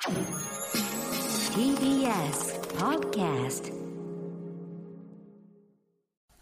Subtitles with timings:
[0.00, 0.16] TBS
[2.78, 3.70] Podcast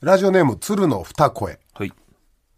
[0.00, 1.58] ラジオネーム鶴の二声。
[1.74, 1.92] はい。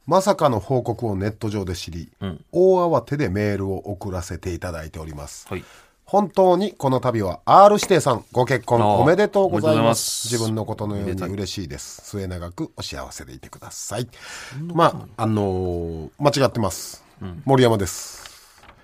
[0.07, 2.45] まさかの報告をネット上で知り、ん。
[2.53, 5.65] 大慌てでメールを送らせていただいております、はい。
[6.05, 10.29] 本当にこの度は R 指定さんご結婚あーおめでとうございおめでとうございまます。
[10.29, 12.03] す自分のことのように嬉しいです。
[12.05, 14.07] 末永くお幸せでいてください。
[14.75, 17.03] まああのー間違ってます、
[17.47, 18.29] 森山です。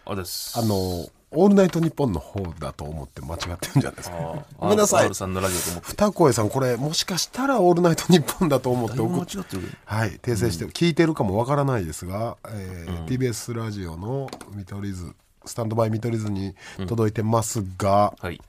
[0.06, 0.58] あです。
[0.58, 5.88] あのーオールナイトニッポンの方だと思って間違ってるんじゃないですかごめんなさいんのラジオと思って。
[5.88, 9.56] 二声さんこれもしかしたらオールナイトニッポンだと思って送って。
[9.84, 15.14] はい訂正して、聞いてるかもわからないですが、えー TBS ラジオの見取り図
[15.44, 16.54] スタンドバイ見取り図に
[16.86, 18.40] 届いてますが、はい。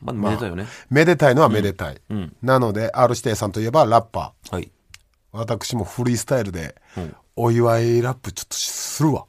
[0.00, 0.66] まあ、めでたいよね。
[0.90, 2.00] めでたいのはめでたい、
[2.42, 4.70] なので R 指定さんといえばラッパーはい。
[5.32, 6.74] 私もフリースタイルで
[7.34, 9.26] お祝いラップちょっとするわ、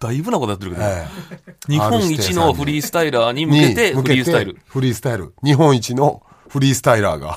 [0.00, 1.06] だいぶなことやってるけど、え
[1.68, 4.56] 日本一のフリースタイラーに向けてフリースタイル。
[4.66, 5.34] フリースタイル。
[5.44, 7.36] 日本一のフリースタイラーが。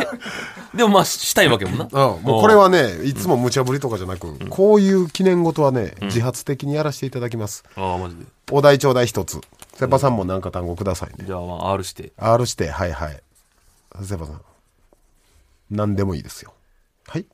[0.76, 1.84] でもまあ、したいわけもんな。
[1.86, 7.64] うん、もうこれはねいつも無茶ぶりとかじゃなく、こういう記念事はね、自発的にやらせていただきます。
[7.74, 8.24] ああ、マジで。
[8.50, 9.40] お題ちょうだい一つ。
[9.74, 11.24] セパさんも何か単語くださいね。
[11.26, 12.12] じゃあ、まあ、R して。
[12.18, 13.22] R してはいはい。
[14.04, 14.40] セパさん。
[15.70, 16.52] 何でもいいですよ。
[17.06, 17.24] はい。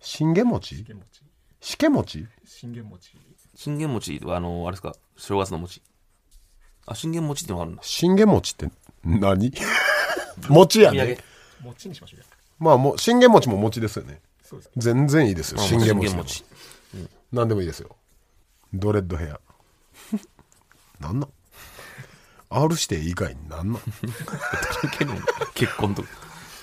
[0.00, 0.86] 信玄餅。
[1.60, 2.26] しけ餅？
[2.46, 3.16] 信玄餅
[3.54, 5.82] 信玄餅は、あの、あれですか、正月の餅。
[6.86, 7.82] あ、信玄餅ってのがあるんだ。
[7.84, 8.70] 信玄餅って
[9.04, 9.52] 何？
[10.48, 11.18] 餅やね。
[11.62, 12.20] 餅にしましょう。
[12.20, 12.26] よ
[12.58, 14.20] まあもう信玄餅も餅ですよね。
[14.42, 14.70] そうです。
[14.76, 16.26] 全然いいですよあ信玄餅でも。
[16.26, 16.44] 信
[17.32, 17.96] 何でもいいですよ。
[18.72, 19.40] ドレッドヘア。
[21.00, 21.30] なんなん
[22.50, 23.82] ？R して以外になんなん？
[25.54, 26.08] 結婚とか。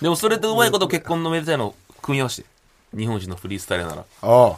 [0.02, 2.50] でも、それとうまいこと結婚のめでたいのを組み合わせて。
[2.96, 4.02] 日本一のフリースタイルなら。
[4.02, 4.06] あ
[4.48, 4.58] あ、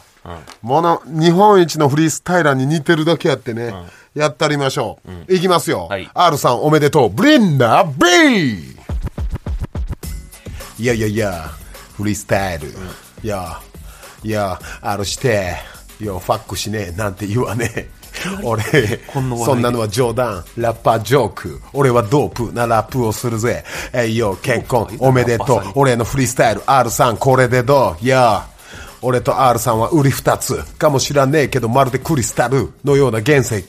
[0.62, 3.72] もの日本一のフリースタイラーに似てるだけやってね、
[4.14, 6.08] やったりましょう、いきますよ、はい。
[6.14, 7.10] R さんおめでとう。
[7.10, 8.76] ブリンダー B
[10.78, 11.50] いやいやいや
[11.96, 12.68] フリースタイル、
[13.22, 13.60] いや
[14.22, 15.56] いや R して
[16.00, 17.88] いやファックしねえなんて言わねえ。
[18.44, 18.62] 俺
[19.44, 20.44] そんなのは冗談。
[20.56, 21.60] ラッパージョーク。
[21.72, 22.52] 俺はドープ。
[22.52, 23.64] なラップをするぜ。
[23.92, 24.86] えいよ結婚。
[24.98, 25.62] おめでとう。
[25.74, 26.62] 俺のフリースタイル。
[26.66, 28.04] R さんこれでどう？
[28.04, 28.46] いや
[29.02, 33.62] 俺と R さんは売り二つかもしらねえけどまるでクリスタルのような原石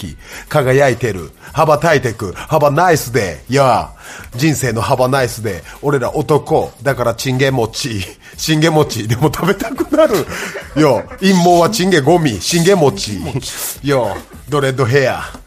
[0.48, 1.32] 輝いてる。
[1.54, 2.34] 羽ばたいてく。
[2.34, 3.44] 羽ばナイスで。
[3.50, 3.92] いや
[4.36, 8.02] 人生の幅ナイスで俺ら男だからチンゲ餅
[8.38, 10.26] チンゲ餅でも食べたくなる。
[10.80, 12.40] よ陰謀はチンゲゴミ。
[12.40, 13.20] チンゲ餅
[13.84, 14.16] よ
[14.50, 15.43] ドレッドヘア。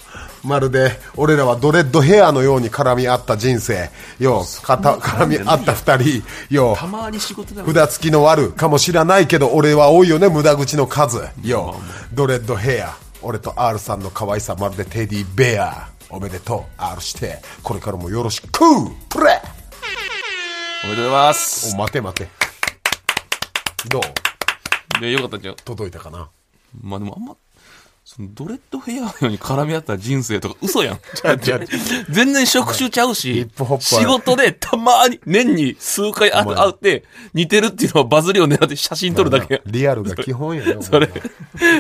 [0.47, 3.91] まるで俺らはドレッドヘアのように絡み合った人生。
[4.19, 6.23] よかた絡み合った二人。
[6.55, 7.73] よたまに仕事でも。
[7.73, 11.29] 札付きの悪かもしらないけど俺は多いよね無駄口の数。
[11.43, 11.75] よ
[12.15, 12.97] ドレッドヘア。
[13.23, 15.89] 俺と R さんの可愛さまるでテディベア。
[16.09, 17.43] おめでとう R して。
[17.62, 18.49] これからもよろしく
[19.09, 19.43] プレ
[20.85, 21.75] おめでとうございます。
[21.75, 22.29] お待て待て。
[23.89, 25.01] どう？
[25.01, 25.56] で、よかったんちゃう？
[25.65, 26.29] 届いたかな？
[26.81, 27.37] まあでもあんま、
[28.09, 31.00] そのドレッドヘアのように絡み合った人生とか嘘やん。
[32.09, 33.50] 全然職種ちゃうし
[33.81, 37.03] 仕事でたまに、年に数回会って、
[37.34, 39.62] 似てるっていうのはバズりを狙って写真撮るだけやん。
[39.67, 41.11] リアルが基本やね それ、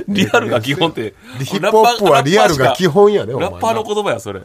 [0.08, 1.14] リアルが基本って。
[1.44, 4.40] ヒップホップはリアルが基本やねラッパーの言葉や、それ。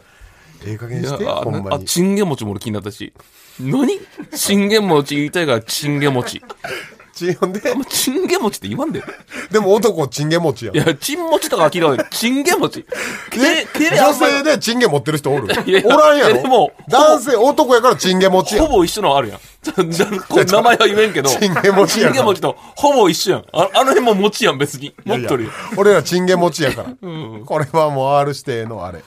[0.64, 3.12] ええ加減してああ、ほんまにチンゲ餅も俺気になったし。
[3.58, 3.98] 何？
[4.36, 6.40] チンゲ餅言いたいからチンゲ餅。
[7.14, 9.02] ちほんでチンゲ餅って言わんで。
[9.50, 12.10] でも男チンゲ持ちやんいや、チン餅とかは聞いたことない。
[12.12, 12.84] チンゲ餅。
[13.34, 19.38] えけけあ女んまり性でチンゲ持ってる人おるいやおらんやろえでも男性男やからチンゲ持ちやほぼ一緒のあるやん。
[19.62, 19.72] ちょ
[20.28, 21.28] こう名前は言えんけど。
[21.28, 23.44] チンゲ餅やからチンゲ餅とほぼ一緒やん。
[23.52, 24.94] ああの辺も餅やん、別に。
[25.04, 25.50] 持っとるよ。
[25.76, 26.88] 俺らチンゲ持ちやから、
[27.44, 29.02] これはもう R 指定のあれ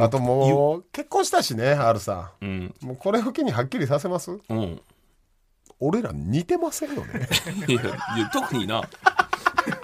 [0.00, 2.44] あともう結婚したしね R さう。
[2.44, 4.80] んもうこれを機にはっきりさせますうん。
[5.80, 7.28] 俺ら似てませんよね
[7.68, 7.84] いや、い
[8.20, 8.82] や特にな。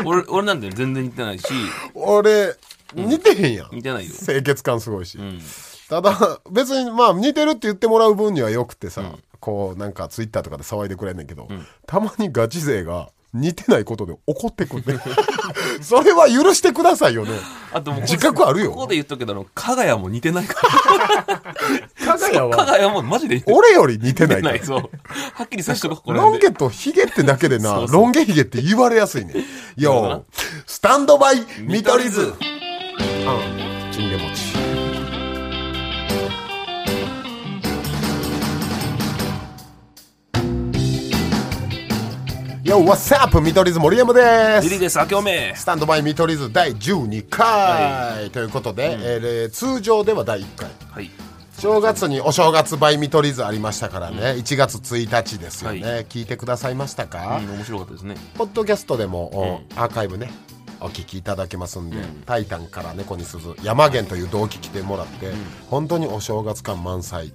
[0.05, 1.47] 俺、俺なんて全然似てないし、
[1.95, 2.57] 俺
[2.95, 4.15] 似てへんやん、似てないよ。
[4.15, 5.41] 清潔感すごいし、うん。
[5.89, 9.03] ただ別にまあ似てるって言ってもらう分にはよくてさ、
[9.41, 11.49] こうなんかツイッターとかで騒いでくれんねんけど、
[11.87, 14.99] たまにガチ勢が似てないことで怒ってくんね
[15.81, 17.33] それは許してくださいよね
[17.73, 21.43] あともう、自覚あるよここで言っとくけど、あの、加賀谷も似てない から。
[22.05, 24.65] 加賀谷加賀は谷もマジで俺より似てないからない。
[24.65, 24.91] そう。
[25.35, 26.13] はっきりさしとこ。
[26.13, 29.35] ロン毛とヒゲってだけでな、そうロン毛ヒゲって言われやすいね。
[29.77, 30.21] よな、
[30.67, 32.21] スタンドバイ見取り図。
[32.21, 32.37] 図うん、
[33.93, 34.72] チンゲ餅。
[34.72, 34.72] い
[42.73, 43.39] Yo, what's up?
[43.43, 44.65] 見取り図森山です。
[44.65, 45.53] リリーです、明けおめ。
[45.55, 50.71] スタンドバイ見取り図第12回、ということで、えー通常では第1回。
[50.91, 51.11] はい。
[51.59, 58.17] 正月にお正月バイ見取り図ありましたからね、1月1日ですよね、は聞いてくださいましたか、うん、面白かったですね。
[58.39, 60.31] ポッドキャストでも、おアーカイブね
[60.83, 61.97] お聞きいただけますんで
[62.27, 65.33] 「タイタン」から「猫に鈴」山源という同期来てもらって、
[65.71, 67.33] 本当にお正月感満載、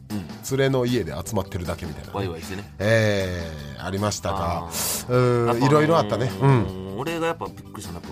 [0.51, 2.07] 連れの家で集まってるだけみたいな。
[2.09, 2.71] ね、ワイワイしてね。
[2.79, 6.49] えーありましたがあうーんいろいろあったね、うん。
[6.49, 6.99] うん。
[6.99, 8.03] 俺がやっぱびっくりしたのは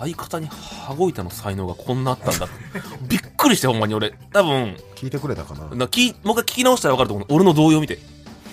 [0.00, 2.48] 相方に羽子板の才能がこんなあったんだ。
[3.08, 4.12] びっくりしてほんまに俺。
[4.32, 5.74] 多分聞いてくれたかな。
[5.76, 7.26] なきもう一回聞き直したら分かると思う。
[7.30, 7.98] 俺の動揺見て。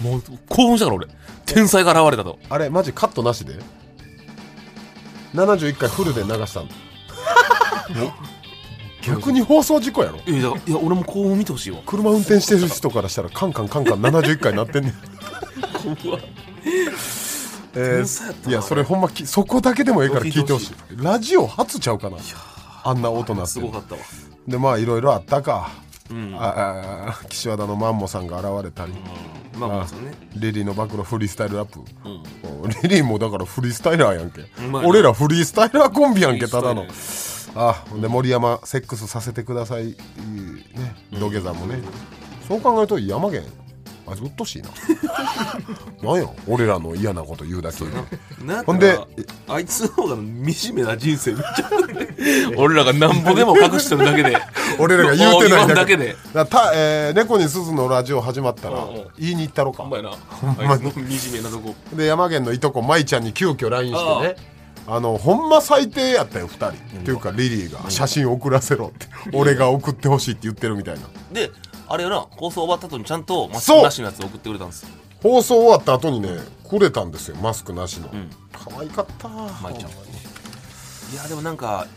[0.01, 1.07] もう興奮したから俺。
[1.45, 2.38] 天才が現れたと。
[2.50, 3.56] あれマジカットなしで？
[5.38, 6.68] 71回フルで流したの。
[9.01, 10.19] 逆に放送事故やろ。
[10.25, 11.80] いやいや俺も興奮見てほしいわ。
[11.86, 14.94] 車運転してる人からしたらカンカンカンカン71回なってんねん。
[14.94, 16.19] うわ
[17.75, 20.74] え天才やったないやそれほんまきそこだけでもええから聞いてほしい。
[21.01, 22.18] ラジオ初ちゃうかな。
[22.83, 23.60] あんな音なって。
[23.60, 24.01] るすごかったわ。
[24.48, 25.69] でまあいろいろあったか、
[26.09, 26.36] うん。
[26.36, 28.94] ああ岸和田のマンモさんが現れたり、
[29.57, 30.13] まあまあね。
[30.36, 32.63] リリーの暴露フリースタイルラップ、うん。
[32.63, 34.88] おリリーもだからフリースタイラーやんけ、まあね。
[34.88, 36.86] 俺らフリースタイラーコンビやんけただの。
[37.56, 39.95] あで森山セックスさせてくださいね
[41.12, 41.80] 土下座もね、
[42.48, 43.51] そう考えると山源
[44.09, 44.69] あいつうっとしいな。
[46.01, 47.83] なんや俺らの嫌なこと言うだけ
[48.45, 48.62] な。
[48.62, 48.98] んほんで
[49.48, 52.07] あいつの方が惨めな人生見ちゃうね。
[52.56, 54.38] 俺らがなんぼでも隠してるだけで。
[54.80, 56.15] 俺らが言うてないだけだけで。
[56.33, 58.86] だた、えー猫に鈴のラジオ始まったら
[59.19, 59.83] 言いに行ったろか。
[59.83, 60.09] ほんまやな。
[60.12, 61.75] あいつの惨めなとこ。
[61.94, 64.57] で山源のいとこ舞ちゃんに急遽 LINE してね。
[64.89, 66.74] あのほんま最低やったよ2人、っ
[67.04, 71.01] ていうかリリーが写真送らせろって、俺が送ってほしいって言ってるみたいな。
[71.33, 71.51] で
[71.89, 74.84] あれよな放送終わった後にちゃんとマスクなしのやつ送ってくれたんです。
[74.84, 74.89] よ
[75.22, 76.30] 放送終わった後にね
[76.68, 78.10] くれたんですよマスクなしの、
[78.51, 79.92] 可愛かった舞ちゃん。
[79.92, 81.88] いやでもなんか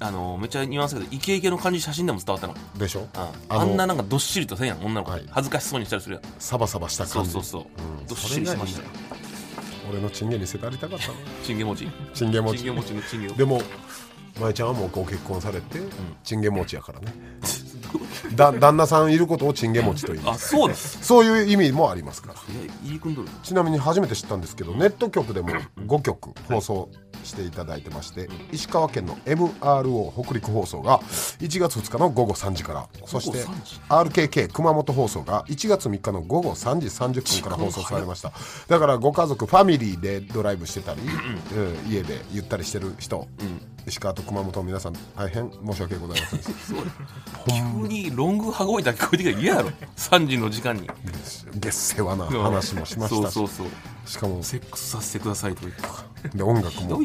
[0.00, 2.54] あのめっちゃニュアンスだけどイケイケの感じ写真でも伝わったの。
[2.78, 3.06] でしょ？
[3.14, 5.24] ああのあんななんかどっしりとせんやん女の子、はい。
[5.30, 6.24] 恥ずかしそうにしたりするやん。
[6.38, 7.30] サバサバした感じ。
[7.30, 7.68] そうそうそ
[8.00, 8.06] う、ん。
[8.06, 8.88] どっしりしてましたよ。
[9.90, 11.14] 俺のチンゲにせたりたかったな。
[11.44, 11.88] チンゲ餅。
[12.14, 12.58] チンゲ餅。
[12.58, 13.32] チンゲ餅のチンゲを。
[13.34, 13.60] でも
[14.40, 15.80] 舞ちゃんはもうご結婚されて、
[16.24, 17.12] チンゲ餅やからね
[18.34, 20.54] だ旦那さんいることをチンゲ餅と言います。
[20.54, 20.98] あそうです。
[21.02, 22.32] そういう意味もありますか。
[22.32, 22.34] ら
[23.42, 25.50] ちなみに初めて知ったんですけどネット局でも
[25.86, 26.88] 5曲放送
[27.22, 31.00] していただいてまして、石川県の MRO 北陸放送が
[31.40, 33.44] 1月2日の午後3時からそして
[33.88, 38.32] RKK 熊本放送が1月3日の午後3時30分から放送されました。
[38.68, 43.26] だからご家族ファミリーでドライブしてたり、うん家でゆったりしてる人、
[43.86, 47.52] 石川と熊本の皆さん大変申し訳ございませんでした。
[47.82, 49.70] 急にロング羽子板聞こえてきたら嫌やろ。
[49.96, 50.88] 3時の時間に。
[51.54, 53.08] 月世話な話もしましたし。
[53.08, 53.66] そうそうそう。
[54.06, 55.82] しかもセックスさせてくださいと言って
[56.36, 57.02] で音楽も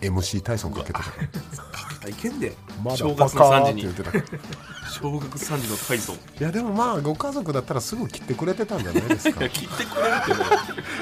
[0.00, 1.28] MC 体操かけてたから。
[2.00, 3.94] 大変でまだ正月のバカーっ3時に。
[3.94, 6.12] て言ってた小学3時の体操。
[6.12, 9.42] いいやでもまあご家族だったらすぐ切ってくれてたんじゃないですか。
[9.44, 10.32] や聞いてくれるって。
[10.34, 10.40] ね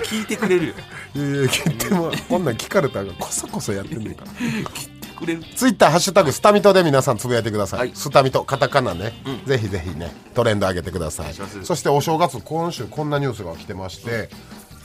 [0.04, 0.74] 聞いてくれるよ
[1.14, 4.30] いやいや切ってもこんなん聞かれたらこそこそやってんねんから。
[4.32, 4.87] 聞いて
[5.18, 5.42] くれる。
[5.54, 7.92] ツイッターハッシュタグスタミトで皆さんつぶやいてください、はい。
[7.94, 9.12] スタミトカタカナね、
[9.46, 11.34] ぜひぜひねトレンド上げてください。
[11.34, 14.30] そしてお正月今週こんなニュースが来てまして、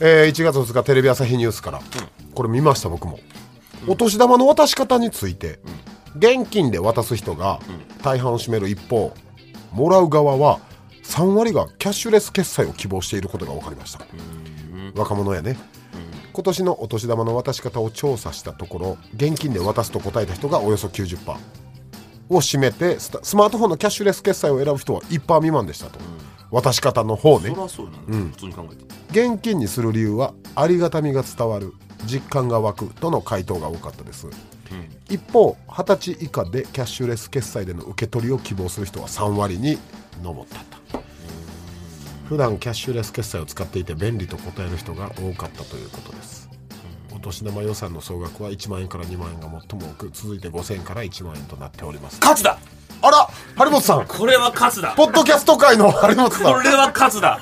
[0.00, 1.80] えー1月2日テレビ朝日ニュースから、
[2.34, 3.20] これ見ました僕も、
[3.86, 5.60] お年玉の渡し方について、
[6.16, 7.60] 現金で渡す人が
[8.02, 9.14] 大半を占める一方
[9.72, 10.60] もらう側は
[11.02, 14.06] 3割がキャッシュレス決済を希望していることが分かりました、
[14.94, 15.58] 若者やね、
[16.34, 21.36] 今年のお年玉の渡し方を調査したところ現金で渡すと答えた人がおよそ90%
[22.28, 26.00] を占めてスマートフォンのキャッシュレス決済を選ぶ人は1%未満でしたと、
[26.50, 27.50] 渡し方の方ね。
[27.50, 27.98] そりゃそうやな、
[28.30, 28.84] 普通に考えて。
[29.10, 31.72] 現金にする理由はありがたみが伝わる
[32.06, 34.26] 実感が湧くとの回答が多かったです、
[35.08, 39.78] 一方20歳以下でキャッシュレス決済での受け取りを希望する人は3割に
[40.22, 41.04] 上ったと
[42.28, 46.48] 普段キャッシュレス決済を使っていて便利と答える人が多かったということです。
[47.14, 52.18] お年玉予算の総額は1万円から2万円が最も多く続いて5000円から1万円となっております。
[52.20, 52.58] 勝つだ！
[53.02, 54.06] あら張本さん。
[54.06, 54.94] これは勝つだ。
[54.96, 56.54] ポッドキャスト界の張本さん。
[56.54, 57.38] これは勝つだ。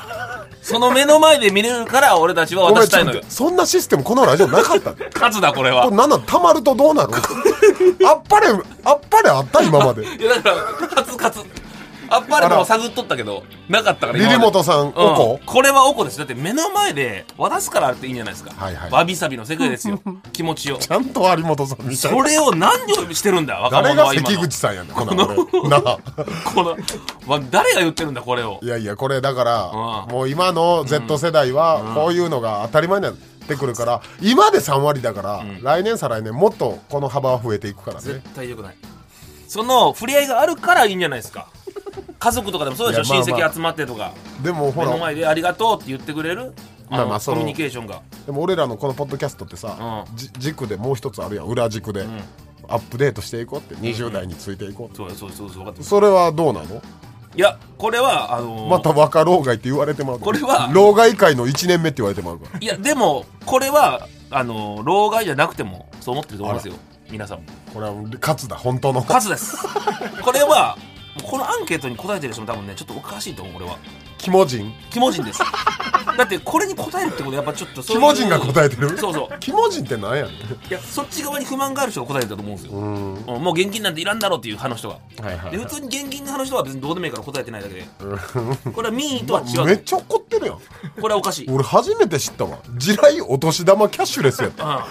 [0.60, 3.22] その目の前で見れるから俺たちは渡したいのよ。
[3.28, 4.94] そんなシステムこのラジオなかった。
[4.94, 5.84] で勝つだこれは。
[5.84, 7.12] これなんなんたまるとどうなる
[8.06, 10.02] あっぱれあっぱれあった今まで。
[10.02, 10.56] いやだから
[10.88, 11.61] 勝つ勝つ
[12.12, 15.62] あっぱれも探っとったけどなかったからリリモトさんおこうん、こ？
[15.62, 16.18] れはおこです。
[16.18, 18.90] だって目の前で渡すからっていいんじゃないですか、はいはい。
[18.90, 20.00] わびさびの世界ですよ。
[20.32, 20.78] 気持ちを。
[20.78, 21.96] ちゃんと有本さんみたい。
[21.96, 23.60] それを何をしてるんだ？
[23.60, 24.28] 若誰が者は今の。
[24.30, 25.68] 関口さんやねんこんなん俺。
[25.68, 25.98] なあ。
[26.54, 26.76] この
[27.26, 28.58] わ誰が言ってるんだこれを。
[28.62, 30.12] いやいやこれだからうん。
[30.12, 38.76] もう今の Z 世代はこういうのが当たり前なんってくるから今で3割だから、来年再来年もっとこの幅は増えていくから絶ね対良くない。
[39.48, 41.48] その触れ合いがあるからいいんじゃないですか
[42.22, 43.02] 家族とかでもそうでしょ？
[43.02, 43.24] まあまあ。
[43.24, 44.12] 親戚集まってとか。
[44.44, 44.86] でもほら。
[44.86, 46.52] 目の前でありがとうって言ってくれる？
[46.88, 48.02] まあまあコミュニケーションが。
[48.26, 50.16] でも俺らのこのポッドキャストってさ、うん。
[50.16, 51.46] じ軸でもう一つあるやん。
[51.46, 52.06] 裏軸で、
[52.68, 53.74] アップデートしていこうって。
[53.74, 56.80] 20代についていこうって、そうそうそうそう分かってますそれはどうなの？
[57.34, 62.58] いやこれはあのーまた若老害って言われてまうこれは老害界の1年目って言われてまうから。
[62.60, 66.74] いやでもこれはあのー老害じゃなくてもそう思ってると思いますよ。
[67.10, 67.38] 皆さん。
[67.38, 68.56] もこれは勝つだ。
[68.56, 69.02] 本当の。
[69.02, 69.56] 数です。
[70.22, 70.76] これは
[71.24, 73.78] このアンケートに答えてる人も多分ねちょっとおかしいと思う俺は。
[74.18, 74.72] 肝人？
[74.90, 75.40] 肝人です。
[76.16, 78.96] だってこれに答えるってことはやっぱちょっとそういう肝人が答えてる？
[78.96, 79.28] そうそう。
[79.40, 80.32] 肝人って何やねん。
[80.32, 80.36] い
[80.70, 83.14] やそっち側に不満がある人が答えてたと思うんですよ、うん。
[83.14, 83.42] うん。
[83.42, 85.50] もう現金なんていらんだろうっていう派の人がはいはい。
[85.50, 87.74] で普通に現金派の人は別にどうでもいいから答えてないだけ。
[87.74, 87.84] で
[88.72, 90.58] これは民意とは違うめっちゃ怒ってるやん。
[91.00, 91.50] これはおかしい。
[91.50, 92.58] 俺初めて知ったわ。
[92.78, 94.70] 地雷お年玉キャッシュレスやった。
[94.70, 94.86] あ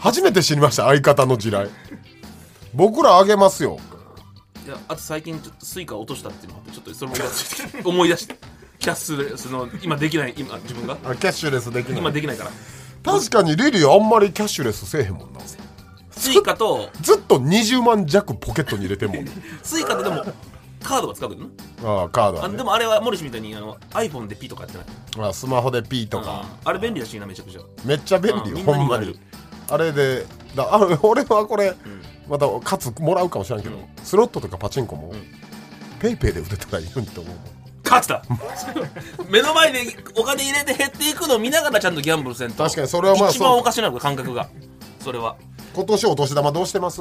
[0.00, 1.68] 初めて知りました相方の地雷。
[2.74, 3.78] 僕らあげますよ
[4.68, 8.36] いやあと最近ちょっと Suica 落としたっていうのがあってちょっとそれも思い出して
[8.78, 10.98] キャッシュレスの今できない今自分が。
[11.04, 11.98] あキャッシュレスできない。
[11.98, 12.50] 今できないから。
[13.02, 15.40] 確かにリリーあんまりキャッシュレスせえへんもんな。
[16.10, 19.24] Suica とずっと20万弱ポケットに入れてんもん。
[19.24, 19.32] ね
[19.62, 20.22] Suica とでも
[20.82, 21.48] カードが使うけどな。
[21.82, 22.54] ああカードはね。
[22.54, 24.84] あでもあれは森氏みたいにあの iPhone で P とかやってな
[25.24, 25.30] い。
[25.30, 26.44] あスマホで P とか。
[26.64, 27.60] あれ便利らしいなめちゃくちゃ。
[27.84, 28.58] めっちゃ便利うん。
[28.58, 29.18] よほんまに。
[29.70, 31.74] あれでだあ俺はこれ、
[32.28, 35.12] またカツもらうかもしれんけど、スロットとかパチンコも、
[36.00, 37.36] ペイペイで打てたらいいのにと思う。
[37.84, 38.22] 勝つだ。
[39.30, 42.62] 目の前でお金入れて減っていくのを見ながらちゃんとギャンブルせんと。
[42.62, 44.48] 確かにそれはまあ一番おかしなの感覚が。
[45.00, 45.36] それは。
[45.74, 47.00] 今年お年玉どうしてます？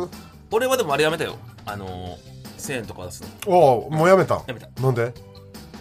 [0.52, 1.36] 俺はでもあれやめたよ。
[1.66, 2.18] あのー、
[2.58, 3.54] 1000円とか出すの。
[3.54, 4.36] おおもうやめた。
[4.48, 4.70] やめた。
[4.82, 5.14] なんで？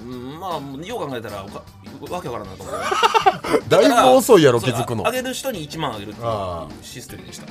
[0.05, 1.63] うんまあよう考えたらおか
[2.13, 3.63] わけわからんなと思う。
[3.69, 5.05] だいぶ遅いやろ気づくの。
[5.05, 7.47] ああげる人に1万あげるっていうあシステムでした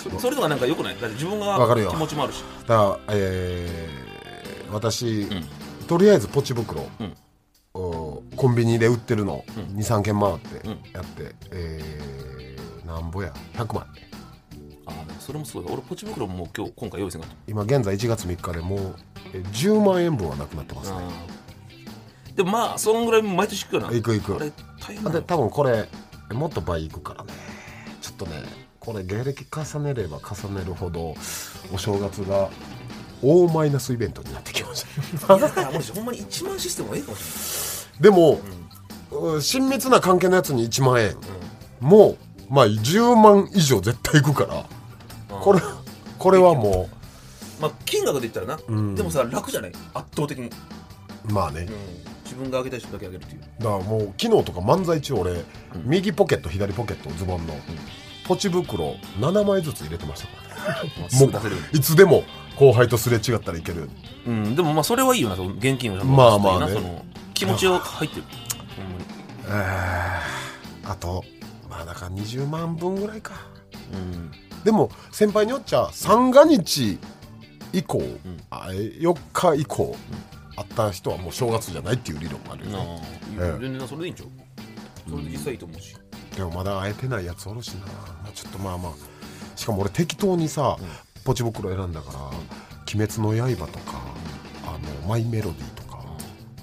[0.00, 0.96] そそれとかなんかよくない？
[1.00, 1.56] だって自分が
[1.90, 2.42] 気持ちもあるし。
[2.66, 5.44] だからえー私、ん。
[5.88, 7.14] とりあえずポチ袋、うん。
[7.74, 9.78] おコンビニで売ってるの、ん。
[9.78, 10.78] 23軒回ってうん。
[10.92, 13.86] やって、えー、なんぼや？100万。
[14.86, 18.96] あそれもすごい俺ポチ袋ももう今日今回用意せんかっ今現在1月3日でもう
[19.32, 21.06] え10万円分はなくなってますたね
[22.34, 23.88] でもまあそんぐらい毎年行くよな。
[23.92, 24.36] 行く行く。
[24.36, 25.88] あれ大変だ多分これ
[26.32, 27.32] もっと倍いくからね。
[28.00, 28.42] ちょっとね
[28.80, 31.14] これ芸歴重ねれば重ねるほど
[31.72, 32.48] お正月が
[33.22, 34.84] 大マイナスイベントになってきまし
[35.26, 35.36] た。
[35.36, 38.40] だから森氏ほんまに1万システムがいいかもしでも、
[39.12, 41.16] うん親密な関係のやつに1万円、
[41.80, 42.16] もう
[42.48, 44.64] まあ10万以上絶対いくから。
[45.40, 45.60] これ
[46.16, 46.88] これはも
[47.60, 48.94] まあ金額で言ったらな、ん。
[48.94, 49.72] でもさ楽じゃない？
[49.94, 50.46] 圧倒的に、
[51.28, 51.68] うまあね、
[52.22, 53.40] 自分があげたい人だけあげるっていう。
[53.58, 55.44] だからもう昨日とか漫才中俺、
[55.84, 57.54] 右ポケット左ポケットズボンの、
[58.30, 60.90] ポチ袋7枚ずつ入れてましたからね。
[61.08, 62.22] すぐ出せるいつでも
[62.54, 63.90] 後輩とすれ違ったらいける。
[64.24, 66.72] うんでもまあそれはいいよなその現金をちゃんとまあまあね。
[66.72, 68.22] その気持ちを入ってる
[68.76, 69.04] ほんまに。
[70.84, 71.24] あと
[71.68, 73.32] まあだから20万分ぐらいか。
[73.92, 74.30] うん。
[74.62, 77.00] でも先輩によっちゃ三が日
[77.72, 78.00] 以降、
[78.50, 79.96] あえ4日以降、
[80.54, 83.02] あった人はもう正月じゃないっていう理論もあるよね。
[83.60, 85.10] 全然それでいいんちゃう？
[85.10, 85.96] それで実際いいと思うし、
[86.36, 87.92] でもまだ会えてないやつおるしな、ま
[88.28, 88.92] あ、ちょっとまあまあ。
[89.56, 90.76] しかも俺適当にさ、
[91.24, 92.18] ポチ袋選んだから
[92.94, 94.00] 「鬼滅の刃」とか
[94.66, 94.72] 「あ
[95.02, 96.02] のマイメロディー」とか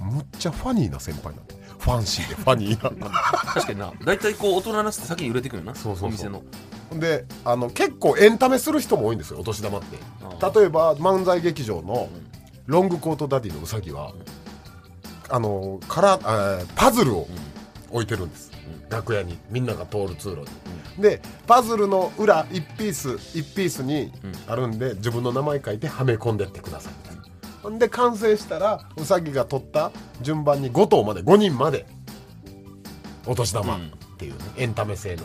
[0.02, 3.10] むっちゃファニーな先輩なんでファンシーでファニーな。
[3.54, 3.94] 確かにな。
[4.04, 5.76] 大体こう大人になって先に売れてくるよな。
[5.76, 6.10] そうそうそう。
[6.10, 6.44] お店の。
[6.94, 9.98] であの結構エンタメする人も多いんですよお年玉って。
[9.98, 12.10] 例えば漫才劇場の
[12.66, 14.14] ロングコートダディのうさぎは、
[15.30, 17.28] あのからあーパズルを
[17.92, 18.52] 置いてるんです、
[18.90, 20.48] 楽屋にみんなが通る通路に、
[21.02, 24.12] でパズルの裏1ピース1ピースに
[24.48, 26.94] あるんで、自分の名前書いてはめ込んでってください。
[27.62, 27.80] ほん。
[27.80, 31.86] で完成したらうさぎが取った順番に5頭まで5人まで
[33.26, 33.80] お年玉っ
[34.18, 35.24] ていうね、エンタメ性の。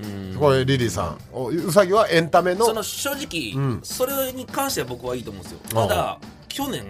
[0.00, 0.36] うん。
[0.38, 3.80] これリリーさんおうさぎはエンタメのその正直、うん。
[3.82, 5.58] それに関しては僕はいいと思うんですよ。
[5.70, 6.84] ただ去年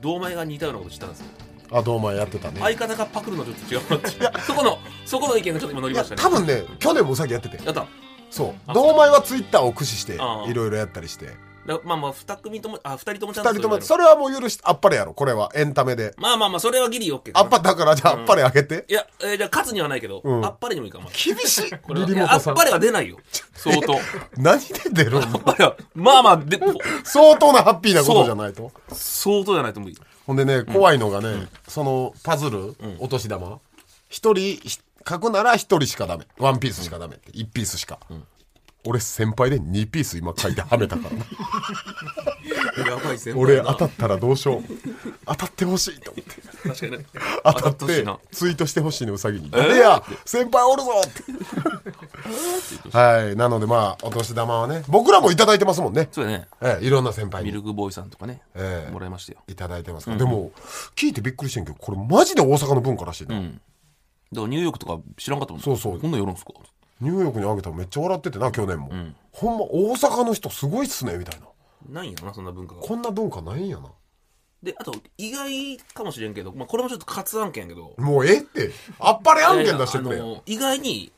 [0.00, 1.26] 堂前が似たようなことしたんですよ
[1.74, 2.60] あどうもやってたね。
[2.60, 4.00] 相方がパクるのちょっと違う
[4.46, 6.22] そこのそこの意見がちょっと今乗りましたね。
[6.22, 7.56] 多分ね去年もうさぎやってて。
[7.64, 7.84] やった。
[8.30, 8.54] そう。
[8.68, 8.72] あ。
[8.72, 11.30] 堂前はツイッターを駆使していろいろやったりして。
[11.66, 15.50] だまあまあ二組ともあ二人ともちゃんと二人ともそそれはもう許しあっぱれやろこれは。
[15.54, 16.14] エンタメで。
[16.16, 17.40] まあまあまあそれはギリ OK かな。
[17.40, 18.84] あっぱだからじゃああっぱれあげて。
[18.88, 20.44] いや、えーじゃあ勝つにはないけど、うん。
[20.44, 21.08] あっぱれにもいいかも。
[21.08, 21.70] 厳しい。
[21.82, 23.18] これあっぱれは出ないよ。
[23.54, 23.98] 相当。
[24.36, 26.60] 何で出るあっのぱれはまあまあで
[27.02, 28.70] 相当なハッピーなことじゃないと。
[28.92, 33.58] 相当じゃないと無理ほんでね怖いのがねそのパズルお年玉。
[34.08, 36.26] 一人ひ書くなら一人しかダメ。
[36.38, 37.30] ワンピースしかダメって。
[37.32, 37.98] 一ピースしか、
[38.86, 42.90] 俺先輩で2ピース今書いてはめたからな。
[42.90, 44.62] やばい先俺当たったらどうしよう。
[45.26, 46.68] 当たってほしいと思って。
[46.68, 46.98] 確かに。
[46.98, 47.06] ね
[47.44, 47.86] 当たって
[48.30, 50.02] ツイートしてほしいねうさぎに「誰や？
[50.24, 52.96] 先輩おるぞ!」って。
[52.96, 53.36] はい。
[53.36, 56.08] なのでまあお年玉はね僕らもいただいてますもんね。
[56.12, 56.48] そうやね。
[56.60, 57.50] ええいろんな先輩に。
[57.50, 58.92] ミルクボーイさんとかね、ええ。
[58.92, 59.38] もらいましたよ。
[59.48, 60.52] いただいてますから、でも
[60.94, 63.50] 聞いてびっくりしてんけどこれマジで大阪の文化らしいな、だか
[64.32, 66.00] らニューヨークとか知らんかったもんそうそう。
[66.00, 66.52] こんなんやるんすか？
[67.00, 68.90] ニューヨークにあげたらめっちゃ笑っててな去年も、
[69.32, 71.46] ほんま大阪の人すごいっすねみたいな。
[71.90, 72.80] ないんやなそんな文化が。
[72.80, 73.90] こんな文化ないんやな。
[74.62, 77.94] であと意外かもしれんけど、まあ、これもちょっと活案件やけど。
[77.98, 78.70] もうええって。
[78.98, 81.12] あっぱれ案件出してくれの意外に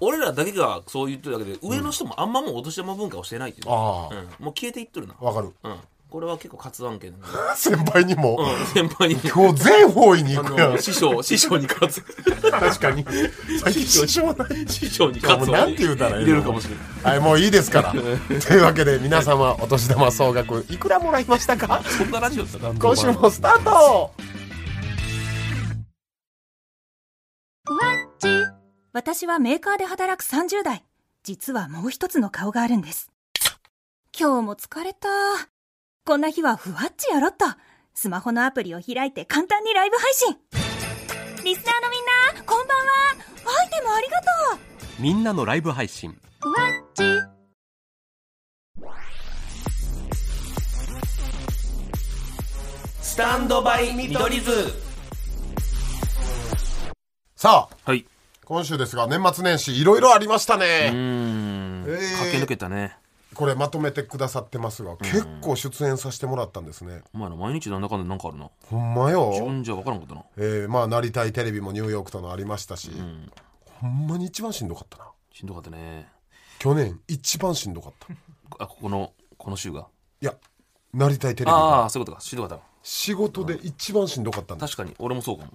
[0.00, 4.14] 俺らだけがそう言ってるだけで上の人もあんまもうお年玉文化をしてないっていう、ああ。
[4.14, 5.14] うん、もう消えていっとるな。
[5.20, 5.52] わかる。
[5.62, 5.76] うん
[6.14, 9.20] これは結構活案件なんで、 先輩にも、うん、先輩に。
[9.20, 10.72] 今日全方位にあ行くやん。
[10.74, 12.02] の師匠師匠に勝つ。
[12.52, 13.04] 確かに。
[13.60, 14.68] 最近師匠ない。
[14.68, 16.26] 師匠に勝つなんて言うたらいいの。
[16.26, 17.90] 入れるかもしれないはいもういいですから。
[17.90, 21.82] というわけで皆様お年玉総額いくらもらいましたか？
[21.82, 24.12] そんなラジオだったら今週もスタート。
[28.92, 30.84] 私はメーカーで働く30代。
[31.24, 33.10] 実はもう一つの顔があるんです。
[34.16, 35.08] 今日も疲れた。
[36.06, 37.46] こんな日はふわっちやろっと。
[37.94, 40.36] スマホのアプリを開いて簡単にライブ配信。
[41.42, 42.92] リスナーのみんな、こんばんは。
[43.62, 44.26] アイテムありがと
[44.98, 45.02] う。
[45.02, 47.04] みんなのライブ配信ふわっち。
[53.00, 54.50] スタンドバイ見取り図
[57.36, 58.04] さあはい
[58.44, 62.98] 今週ですが年末年始いろいろありましたうね、ーん、えー駆け抜けたね
[63.34, 70.22] これまとめてくださってますが結構出演させてもらったんですね、お前ら毎日なんだかんだなんかあるなほんま自よ、分じゃ分からんかったな。
[70.36, 72.90] えー、まあなりたいテレビもニューヨークとのありましたし、
[73.80, 75.04] ほんまに一番しんどかったな。
[75.32, 76.08] しんどかったね。
[76.58, 78.12] 去年一番しんどかった。
[78.12, 78.16] い
[78.60, 79.86] あここのこの週が？
[80.20, 80.34] や
[80.92, 81.84] なりたいテレビあが。
[81.86, 82.22] あそういうことか。
[82.22, 84.94] しんどかった仕事で一番しんどかったんだ確かに。
[84.98, 85.52] 俺もそうかも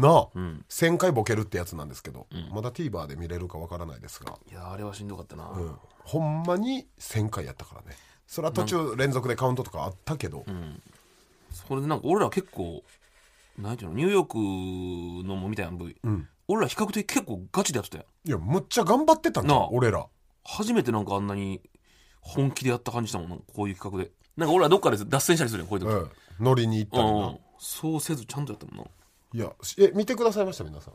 [0.00, 0.64] なあ、ん。
[0.68, 7.96] 1000回ボケるってやつなんですけど、まだ TVer で見れるかわからないですが、いやあれはしんどかったな、うん、ほんまに1000回やったからね。
[8.26, 10.44] それは途中連続でカウントとかあったけど、
[11.50, 12.82] それでなんか俺ら結構
[13.58, 16.28] なんていうのニューヨークのもみたいな V、ん。
[16.48, 19.68] 俺ら比較的結構ガチでやってたよいやむっちゃ頑張ってたんじゃんなあ。
[19.70, 20.06] 俺ら。
[20.44, 21.62] 初めてなんかあんなに
[22.20, 24.10] 本気でやった感じしたもんなこういう企画で。
[24.36, 26.44] なんか俺らどっかで脱線したりするよこういう時、うん。
[26.44, 27.20] 乗りに行ったりうん。
[27.20, 28.90] なそうせずちゃんとやったもんな
[29.34, 30.94] いやえ見てくださいました皆さん。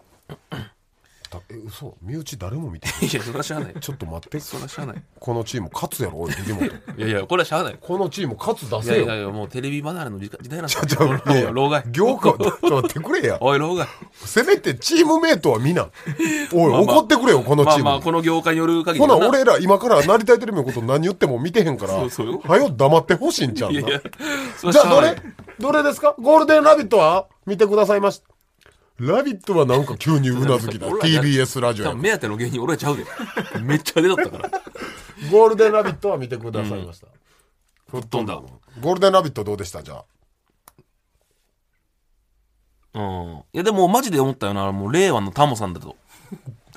[1.31, 1.95] だえ嘘。
[2.01, 3.07] 身内誰も見てない。
[3.07, 3.73] いやそれはしゃあない。
[3.79, 4.39] ちょっと待って。
[4.39, 5.03] それはしゃあない。
[5.19, 6.65] このチーム勝つやろおい藤本。
[6.65, 7.77] いやいやこれはしゃあない。
[7.79, 9.05] このチーム勝つ出いやせよ。
[9.05, 11.83] いやいやもうテレビ離れの時代なんだちょいやいや老害。
[11.91, 13.37] 業界ちょっと待ってくれや。
[13.41, 13.87] おい老害。
[14.13, 15.89] せめてチームメイトは見な。
[16.53, 21.93] おい、まあまあ怒ってくれよこのチーム、まあまあこの業界による限りほなだ俺ら今からなりたいテレビのこと何言っても見てへんから。
[21.93, 22.41] そうそうよ。
[22.43, 23.79] はよ黙ってほしいんちゃうな。
[23.79, 24.01] いやいや
[24.57, 25.33] それじゃあどれはしゃあない。
[25.59, 25.83] どれ？
[25.83, 26.15] ですか？
[26.19, 28.29] ゴールデンラビットは見てくださいました
[28.99, 30.87] ラビットはなんか急にうなずきだ。
[30.99, 31.95] TBS ラジオや。
[31.95, 33.05] 目当ての芸人俺らちゃうで。
[33.61, 34.49] めっちゃ出とったから。
[35.31, 37.07] ゴールデンラビットは見てくださいました、
[37.89, 39.83] 吹っ飛んだゴールデンラビットどうでした？
[39.83, 40.03] じゃあ。
[42.93, 43.37] うん。
[43.53, 44.71] いやでもマジで思ったよな。
[44.71, 45.95] もう令和のタモさんだと。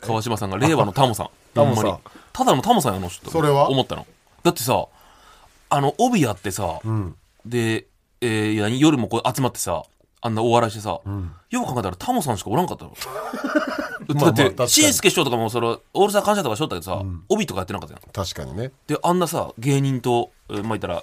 [0.01, 0.59] 川島さんが。
[0.59, 1.31] 令和のタモさん。
[1.55, 1.99] タモさん。
[2.33, 3.69] ただのタモさんやあの人それは？
[3.69, 4.07] 思ったの。
[4.43, 4.87] だってさ
[5.71, 6.81] あの帯やってさ、
[7.47, 7.87] で、
[8.21, 9.85] えーいや夜もこう集まってさ
[10.25, 11.01] あんなお笑いしてさ、
[11.51, 12.95] よく考えたらタモさんしかおらんかったの。
[14.15, 18.03] まあまあだってしんすけ師匠とかもそのオールスター感謝とかしとったけどさ、帯とかやってなかったやん。
[18.13, 18.73] 確かにね。
[18.87, 21.03] であんなさ芸人と、えーまあ言ったら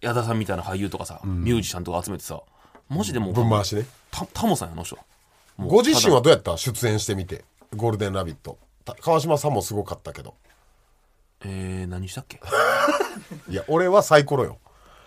[0.00, 2.40] 矢田さんみたいな俳優とかさ、ミュージシャンとか集めてさ
[2.88, 4.96] マジでもう回しねたタモさんやあの人。
[5.56, 6.56] もうご自身はどうやった？
[6.56, 7.44] 出演してみて。
[7.76, 8.56] ゴールデンラビット。
[8.84, 10.34] た川島さんもすごかったけど。
[11.44, 12.40] えー、何したっけ？
[13.50, 14.58] いや俺はサイコロよ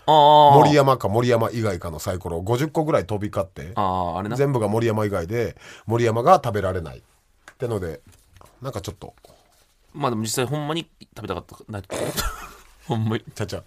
[0.06, 4.36] 森山か森山以外かのサイコロを50個ぐらい飛び交ってあああれな。
[4.36, 7.02] 全部が森山以外で森山が食べられないっ
[7.58, 8.00] てので
[8.60, 9.14] なんかちょっと。
[9.94, 11.82] まあでも実際ほんまに食べたかったない
[12.86, 13.24] ほんまに。
[13.34, 13.62] ちゃちゃ。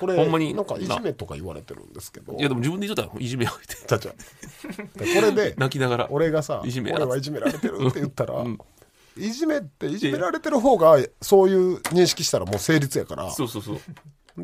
[0.00, 2.32] これほんまになんかいじめとか言われてるんですけど。
[2.34, 3.74] いやでも自分で言っとったよいじめやめて。
[3.86, 4.12] ちゃちゃ。
[4.96, 8.44] でこれで 泣きながら俺がさいじめや俺はいじめられてるって言ったら、
[9.16, 13.30] いじめっていじめられてる方がそういう認識したらもう成立やから。
[13.30, 13.80] そうそうそう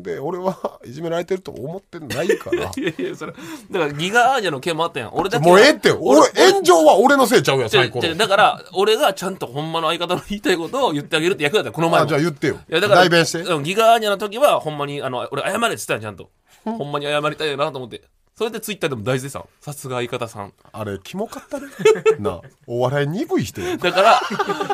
[0.01, 2.71] で俺は いじめられてると思ってないから。
[2.77, 3.33] いやいやそれ
[3.71, 5.09] だからギガアーニャの件もあったやん。
[5.13, 5.91] 俺だけはもうええって。
[5.91, 8.01] 俺炎上は俺のせいちゃうやんじゃサイコロ。
[8.01, 12.05] じゃだから俺がちゃんとほんまの相方の言いたいことを言ってあげるって役だったよこの前も。
[12.05, 12.55] あじゃあ言ってよ。
[12.69, 13.39] いやだから代弁して。
[13.39, 16.29] うんギガアーニャの時はほんまにあの俺謝れって言ったんちゃんと。
[16.65, 18.01] ほんまに謝りたいなと思って
[18.37, 19.45] それでツイッターでも大絶賛。
[19.61, 20.51] さすが相方さん。
[20.73, 21.67] あれキモかったね。
[22.19, 24.21] なあお笑い鈍い人やだから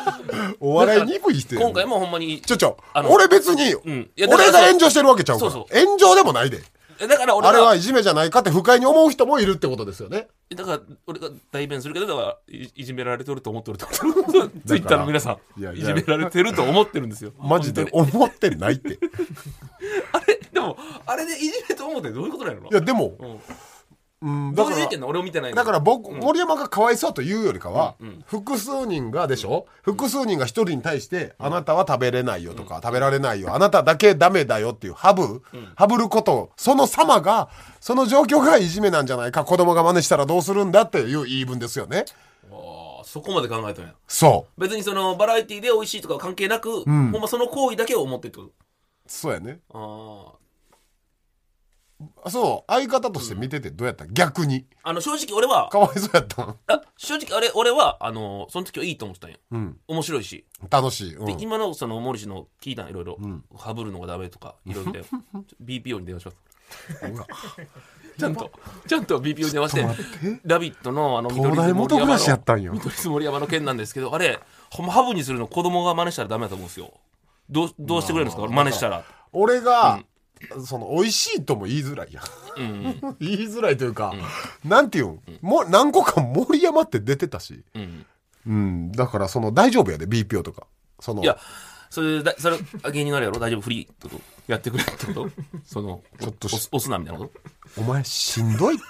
[0.58, 3.66] お笑い鈍い人や今回もほんまにちょちょあの俺別に、ん。
[3.68, 5.50] いやだから俺が炎上してるわけちゃうから。
[5.52, 6.60] そう炎上でもないで。
[6.98, 10.28] だから俺あれがはいじめじゃないかって不快に思う人もいるってことですよね。
[10.54, 14.48] だから俺が代弁するけどだからいいじめられてると思ってるってこと。
[14.66, 17.32] ツイッターの皆さんいやいじめられてると思ってるんですよ。
[17.38, 18.98] マジで本思ってないって
[20.62, 23.40] もあれでいじめと思ってどういうことなのやでも、うん。
[24.24, 29.66] うん、だからどういう意見なの俺も見てないだから僕、森山がかわいそうというよりかは、複数人がでしょ？
[29.82, 33.52] 複数人が一人に対して、あなたは食べれないよとか、食べられないよ。
[33.52, 35.42] あなただけダメだよっていうハブ、
[35.74, 37.48] ハブることその様が
[37.80, 42.04] その状況がいじめなんじゃないか子供が真似したらどうするんだっていう言い分ですよね。
[42.48, 43.92] あーそこまで考えたんや。
[44.06, 48.52] そ別にそのバラエティで美味しいとか関係なく、ほんまその行為だけを思ってるってこう
[49.08, 49.58] そうやね。
[49.68, 50.38] とあ
[52.28, 54.06] そう相方として見ててどうやった？
[54.06, 54.66] 逆に。
[54.82, 55.68] ああの正直俺は。
[55.70, 56.56] かわいそうやったん？
[56.66, 59.78] あ正直あれ俺はあのその時はいいと思ってたんやうん。
[59.88, 61.26] 面白いし、楽しい、うん。
[61.26, 63.18] で今のその森氏の聞いたんいろいろ、
[63.56, 65.04] ハブるのがダメとか いろいろで。
[65.62, 66.36] BPO に電話します。
[67.12, 67.26] うわ
[68.18, 68.50] ちゃんと
[68.86, 69.80] ちゃんと BPO に電話して。
[69.80, 72.72] ちょっと待って「ラビット!」のあの東大元暮らしやったんよ。
[72.72, 74.38] 見取り図森山の件なんですけどあれ
[74.70, 76.92] ほんまハブにするの子供が真似したらダメだと思うんですよ。
[77.50, 78.46] どうどうしてくれるんですか？
[78.48, 79.04] 真似したら。
[79.34, 80.02] 俺が、
[80.64, 82.24] その美味しいとも言いづらいやん。
[82.60, 83.16] うん。
[83.20, 84.14] 言いづらいというか、
[84.64, 88.06] なんていうん、もう何個か森山って出てたし、うん。
[88.46, 90.66] うん、だからその大丈夫やで BPO とか。
[91.00, 91.38] そのいや
[91.90, 92.56] それだそれ
[92.92, 93.38] 芸人のあれやろ？
[93.38, 93.60] 大丈夫？
[93.60, 94.20] フリーってこと？
[94.52, 95.30] やってくれってこと？
[95.64, 97.30] そのちょっと押すなみたいなこ
[97.74, 97.80] と？
[97.80, 98.84] お前しんどいって。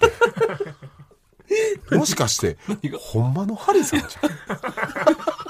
[1.96, 2.56] もしかして
[2.98, 5.41] ほんまのハリさんじハ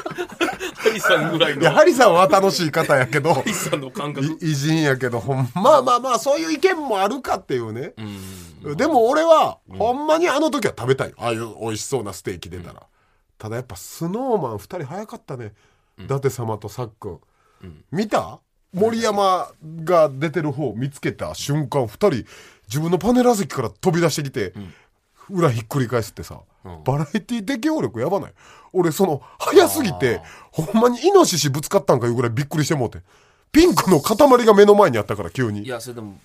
[0.92, 1.62] リさんぐらいの。
[1.62, 4.26] いやハリさんは楽しい方やけど ハリさんの感覚。
[4.26, 7.94] い偉人やけどほんまあまあまあそういう意見もあるかっていうね、
[8.64, 8.76] うん。
[8.76, 12.82] でも俺は、ほんまにあの時は食べたいああいう美味しそうなステーキ出たら、
[13.38, 15.52] ただやっぱスノーマン2人早かったね、
[15.98, 17.18] 伊達様とさっくん、
[17.90, 18.38] 見た？
[18.72, 19.50] 森山
[19.84, 22.10] が出てる方見つけた瞬間2人
[22.68, 24.54] 自分のパネラー席から飛び出してきて、
[25.28, 26.40] 裏ひっくり返すってさ、
[26.84, 28.32] バラエティ適応力やばない？
[28.72, 32.98] 俺その早すぎてほんまにイノシシぶつかったんかいうぐらいびっくりしてもうて
[33.52, 36.18] ピンクの塊が目の前にあったから急いにやそれでも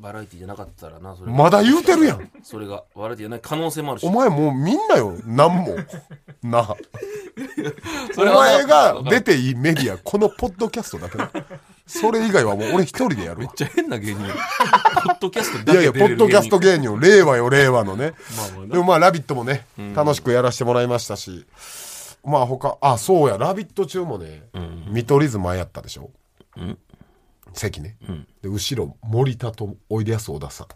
[0.00, 5.76] バラエティじゃなかったらなそれまだ言うてるやんそれがバラエティじゃない可能性もあるしお前もうみんなよ、なんも。
[6.42, 6.76] なあ。
[8.18, 11.30] お前が出ていいメディア、このポッドキャストだけだ。
[11.86, 13.48] それ以外はもう俺一人でやるわめっ。
[13.54, 14.34] ちゃ変な芸人や
[15.04, 18.12] ポッドキャストだいやいや、ポッドキャスト芸人、令和よ、令和のね。
[18.36, 21.46] まあまあなでもまあ、ラビットもね、楽しくやらせてもらいましたし。
[22.24, 24.48] まあ他、あ、そうや、ラビット中もね、
[24.88, 26.10] 見取り図前やったでしょ？
[27.52, 27.96] 席ね。
[28.42, 30.66] で、後ろ、森田とおいでやす小田さん。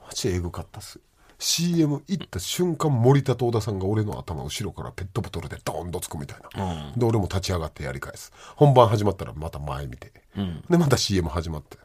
[0.00, 1.00] マジエグかったっす。
[1.38, 6.92] CM 行った瞬間、森田と小田さんが俺の頭後ろからペットボトルでドーンとつくみたいな。
[6.96, 8.32] で、俺も立ち上がってやり返す。
[8.56, 10.12] 本番始まったらまた前見て。
[10.70, 11.78] で、また CM 始まって。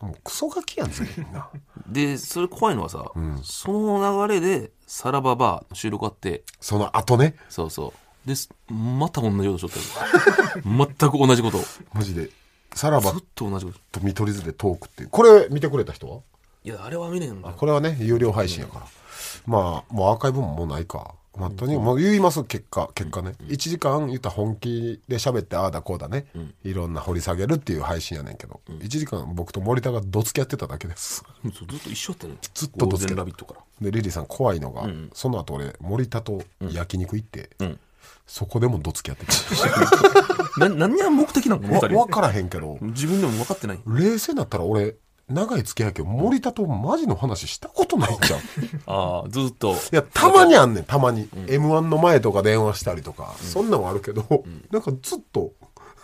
[0.00, 1.48] もうクソガキやん、全員な。
[1.86, 3.04] でそれ怖いのはさ、
[3.44, 6.42] その流れで「さらばバー」の収録あって。
[6.60, 7.94] その後ね、そうそ
[8.26, 8.28] う。
[8.28, 10.86] ですまた同じことしとったよ。
[10.98, 11.58] 全く同じこと。
[11.58, 12.28] ずマジで、
[12.74, 13.78] さらばっと同じこと。
[13.92, 15.08] と見取り図でトークっていう。
[15.10, 16.18] これ見てくれた人は？
[16.64, 17.54] いやあれは見ねえんだよ。
[17.56, 18.86] これはね、有料配信やから。
[19.46, 21.14] まあ、もうアーカイブももうないか。
[21.36, 23.34] まあ、とにもう言います、結果、結果ね。
[23.46, 26.26] 1時間言ったら本気で喋って、ああだこうだね。
[26.64, 31.24] いろんな掘り下げるっていう配信やねんけど、1時間僕と森田がどつきやってただけです。
[31.44, 32.34] ずっと一緒やったね。
[32.54, 33.60] ずっとどつけゴールデンラビットから。
[33.80, 37.50] で、リリーさん怖いのが、その後俺、森田と焼肉行って、
[38.26, 39.26] そこでもどつきやって
[40.58, 43.80] な何が目的なの分からへんけど、自分でも分かってない。
[43.86, 44.96] 冷静になったら俺、
[45.30, 48.40] 長い付き合いやけど、森田とマジの話したことないんじゃん。
[48.86, 49.72] ああずっと。
[49.72, 51.28] いや、たまにあんねん、たまに。
[51.28, 55.52] M1 の前とか電話したりとか、そんなんはあるけど、なんかずっと、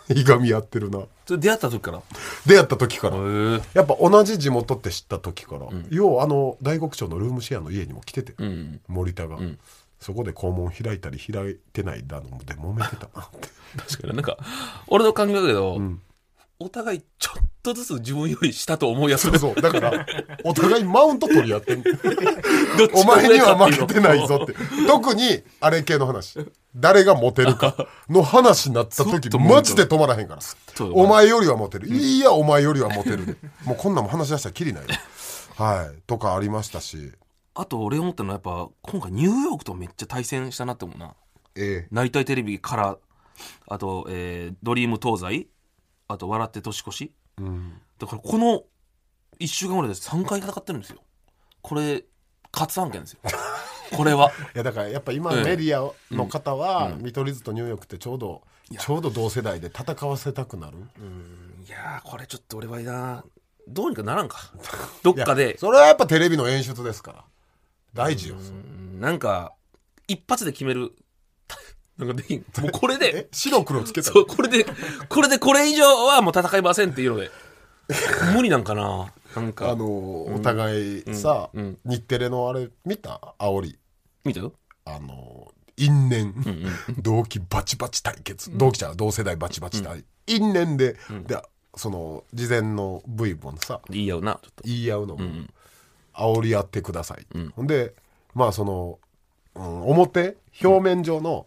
[0.09, 0.99] いがみ合ってるな。
[1.27, 1.97] 出会った時から？
[1.97, 2.01] へ
[2.45, 3.17] 出会った時から。
[3.19, 8.79] えやっぱ同じ地元って知った時から、ようあの大黒町のルームシェアの家にも来てて、ん。
[8.87, 9.37] 森田が、
[9.99, 13.49] そこで校門開いたり開いてないだので揉めてたなって。
[13.77, 14.13] 確かに。
[14.13, 14.37] なんか
[14.87, 15.81] 俺の感覚だけど、
[16.59, 19.61] お互いちょっとずつ自分より下と思うやつそうそう。
[19.61, 20.05] だから、
[20.43, 21.83] お互いマウント取り合ってん
[22.93, 24.55] お前には負けてないぞって。
[24.87, 26.39] 特に、あれ系の話。
[26.75, 27.75] 誰がモテるか
[28.09, 30.41] の話になった時、マジで止まらへんから。
[30.75, 31.87] とお前よりはモテる。
[31.89, 33.35] いや、お前よりはモテるで。
[33.63, 34.89] もうこんなんも話し出したらきりないよ。
[35.57, 36.01] はい。
[36.07, 37.11] とかありましたし。
[37.53, 41.15] あと俺思ったのはやっぱ今回ニューヨークとめっちゃ対戦したなって思うな
[41.55, 42.97] ええなりたいテレビから
[43.67, 45.47] あと、えードリーム東西
[46.07, 47.11] あと笑って年越し？
[47.37, 47.81] うん。
[47.99, 48.63] だからこの
[49.39, 51.01] 1週間ぐらいで3回戦ってるんですよ。
[51.61, 52.03] これ
[52.51, 53.19] 初案件ですよ。
[53.95, 54.31] これは。
[54.55, 55.43] いやだからやっぱ今ええ。
[55.43, 58.43] メディアの方は見取り図とニューヨークってちょうど
[58.79, 60.77] ちょうど同世代で戦わせたくなる。
[61.65, 63.23] いやーこれちょっと俺はな
[63.67, 64.51] どうにかならんか。
[65.03, 65.57] どっかで。
[65.57, 67.25] それはやっぱテレビの演出ですから。
[67.93, 68.35] 大事よ。
[68.99, 69.53] なんか
[70.07, 70.93] 一発で決める
[71.97, 72.97] なんかできんもうこれえ？
[72.97, 74.65] で白黒つけたそうこれで
[75.09, 77.31] これでこれ以上はもう戦いませんっていうので。
[78.35, 79.13] 無理なんかな？
[79.35, 79.69] なんか。
[79.71, 83.33] あのお互いさうん日テレのあれ見た？
[83.39, 83.79] 煽り。
[84.25, 84.53] 見たよ。
[84.85, 86.33] あの因縁。
[86.97, 88.55] 同期バチバチ対決。
[88.57, 91.41] 同期じゃん同世代バチバチ対因縁でで
[91.75, 94.63] その事前の V もさ言い合うなちょっと。
[94.65, 95.29] 言い合うのも
[96.13, 97.93] 煽り合ってください、ほんで
[98.33, 98.99] まあその、
[99.55, 101.45] うん表表面上の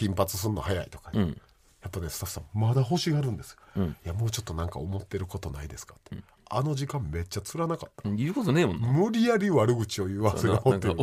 [0.00, 1.36] 金髪すんの早いとか、ん。
[1.82, 8.10] やっぱねスタッフさんまだ欲しがるんですよ、いやもうちょっとなんか思ってることないですかって、あの時間めっちゃつらなかった。
[8.10, 10.94] 言うことねえもんな無理やり悪口を言わせがなんかって大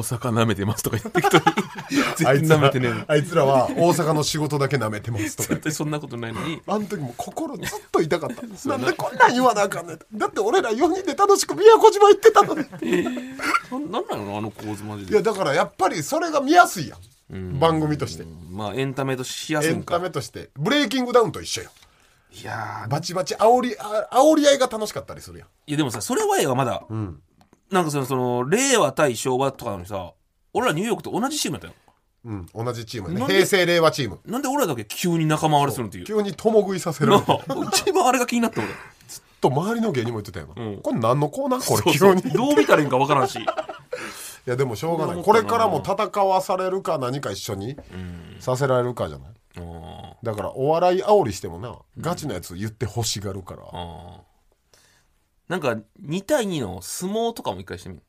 [0.00, 1.38] 阪舐めてますとか言ってきた
[2.28, 6.60] あいつらあいつらは大阪の仕事だけ舐めてますとか絶対そんなことないのに。
[6.66, 8.42] あの時も心ずっと痛かった。
[8.68, 9.98] なんでこんなん言わなあかんねん。
[10.14, 12.64] だって俺ら4人で楽しく宮古島行ってたのに。
[13.90, 16.98] ななんなのあの構図マジいでやだからやっぱりそれが見やすいやん
[17.30, 18.24] 番組として。
[18.50, 20.50] まあエンタメとしやすいエンんかタメとして。
[20.54, 21.70] ブレイキングダウンと一緒よ。
[22.32, 22.88] いやー。
[22.88, 25.48] バチバチ煽りあ煽り合いが楽しかったりするやん。
[25.66, 26.84] いやでもさそれはええわまだ、
[27.70, 30.12] なんかそのその令和対昭和とかなのにさ
[30.52, 31.74] 俺らニューヨークと同じチームやったよ。
[32.26, 33.20] うん同じチームやね。
[33.20, 33.34] なんで？
[33.34, 34.18] 平成令和チーム。
[34.26, 36.04] なんで俺らだけ急に仲間割れするっていう。
[36.04, 37.20] 急に共食いさせるあ
[37.72, 38.70] 一番あれが気になった俺。
[39.40, 40.76] と周りの芸人も言ってたよな、うん。
[40.78, 41.68] これ何のコーナー？
[41.68, 42.32] これ急そうにそう。
[42.32, 43.38] どう見たらいいんかわからんし
[44.46, 45.22] いやでもしょうがない。
[45.22, 47.76] これからも戦わされるか何か一緒に
[48.40, 49.28] させられるかじゃない？
[49.56, 54.20] あだからお笑い煽りしてもなガチなやつ言って欲しがるから、あ
[55.48, 58.00] なんか2対2の相撲とかも一回してみ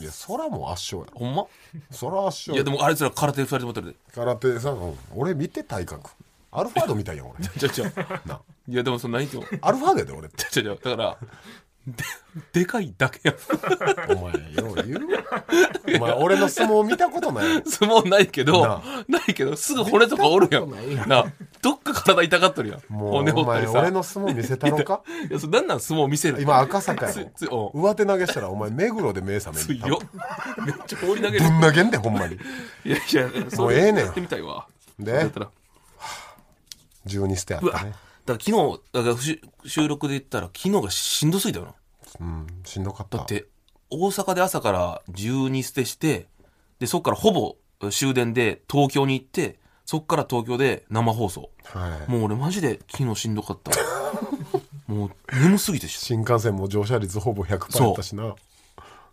[0.00, 1.06] いやそらもう圧勝や。
[1.14, 1.46] ほんま？
[1.90, 3.94] そら圧勝いやでもあいつら空手2人ともってるで。
[4.14, 4.94] 空手さ、うん。
[5.16, 6.10] 俺見て体格。
[6.54, 7.38] アルファードみたいやん俺。
[7.58, 7.84] ちょちょ
[8.26, 8.40] な。
[8.68, 10.28] いやでもその何言ってもアルファードやで俺。
[10.28, 10.74] っ てちょちょ。
[10.76, 11.18] だから
[11.86, 12.04] で
[12.60, 13.32] でかいだけや。
[13.32, 15.00] んお前よう言う。
[15.96, 17.54] お前俺の相撲見たことない。
[17.56, 20.70] や相撲ないけどなないけどすぐ骨とかおるやん。
[21.08, 21.24] な
[21.60, 22.80] どっか体痛がっとるやん。
[22.92, 23.80] もう骨折お前ったりさ。
[23.80, 25.02] 俺の相撲見せたろか？
[25.28, 29.98] いやそれなんなん相撲見せる今赤坂やつろつお上手投げしたらお前目黒で目覚めん強っ。
[30.64, 31.44] めっちゃ放り投げる。
[31.44, 32.36] ぶん投げんでほんまに。
[32.84, 34.04] いやいやそもうええねん。
[34.06, 34.66] やってみたいわ。
[34.98, 35.48] でだったら。
[37.06, 37.92] 12捨てあったね
[38.26, 41.74] だから昨日だからし収録で言ったら昨日がしんどすぎたよな。
[42.20, 43.18] うんしんどかった。
[43.18, 43.46] だって
[43.90, 46.26] 大阪で朝から12捨てして
[46.78, 47.56] でそっからほぼ
[47.90, 51.50] 終電で東京に行ってそっから東京で生放送。
[51.64, 52.10] はい。
[52.10, 53.72] もう俺マジで昨日しんどかった。
[54.86, 55.98] もう眠すぎてし。
[55.98, 58.34] 新幹線も乗車率ほぼ100%やったしな。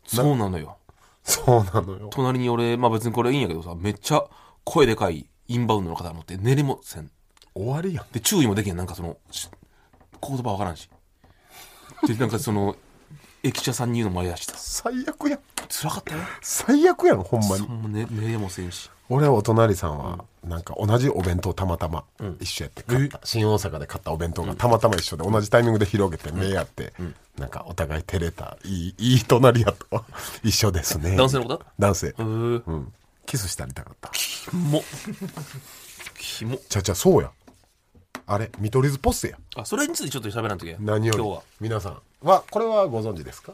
[0.06, 0.78] そうなのよ。
[1.24, 2.10] そうなのよ。
[2.12, 4.24] 隣に俺まあ別にこれいいんやけどさめっちゃ
[4.64, 7.12] 声でかいインバウンドの方が乗って寝れもせん
[7.56, 8.06] 終わりやん。
[8.12, 8.76] で注意もできん。
[8.76, 9.50] なんかそのし
[10.22, 10.90] 言葉わからんし。
[12.08, 12.76] でなんかその
[13.44, 14.54] 駅舎さんに言うのもやしさ。
[14.58, 15.40] 最悪やん。
[15.70, 16.22] 辛かったよ。
[16.42, 17.66] 最悪やんほんまに。
[17.68, 18.90] ほんま寝寝れもせんし。
[19.12, 22.04] 俺はお隣さんはなんか同じお弁当たまたま
[22.40, 23.20] 一緒やって買った。
[23.24, 26.94] 新大阪で買ったお弁当がたまたま一緒で同じタイミングで広げて目やって
[27.38, 30.06] なんかお互い照れたいいいい隣やと。
[30.44, 31.16] 一緒ですね。
[31.16, 31.66] 男性のこと？
[31.80, 32.14] 男性。
[32.20, 32.94] うん。
[33.26, 34.10] キスしてありたかった。
[34.14, 34.84] キモ。
[36.20, 36.58] キモ。
[36.70, 37.32] ちゃちゃそうや
[38.32, 39.38] あれ見取り図ポッセや。
[39.56, 41.18] あそれについてちょっと喋らんとき何より。
[41.18, 41.42] 今日は。
[41.60, 43.54] 皆さんはこれはご存知ですか？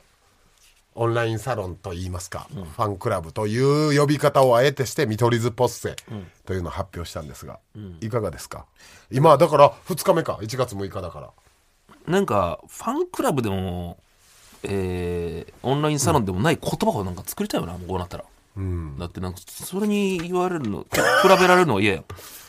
[0.95, 5.95] オンラインサロンといいますか、ファンクラブという呼び方をあえてして見取り図ポッセ
[6.45, 7.59] というのを発表したんですが、
[8.01, 8.65] いかがですか？
[9.11, 10.39] 今だから2日目か。
[10.41, 11.29] 1月6日だから。
[12.07, 13.97] なんかファンクラブでも
[14.63, 18.23] えー、オンラインサロンでもない言葉をなんか作りたいよな、もうこうなったら、
[18.97, 20.97] だってなんかそれに言われるの比
[21.39, 22.03] べられるのは嫌や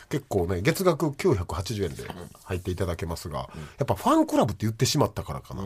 [0.09, 2.03] 結構ね月額980円で
[2.45, 5.63] 入っていただけますが、やっぱファンクラブって言ってしまったからかな、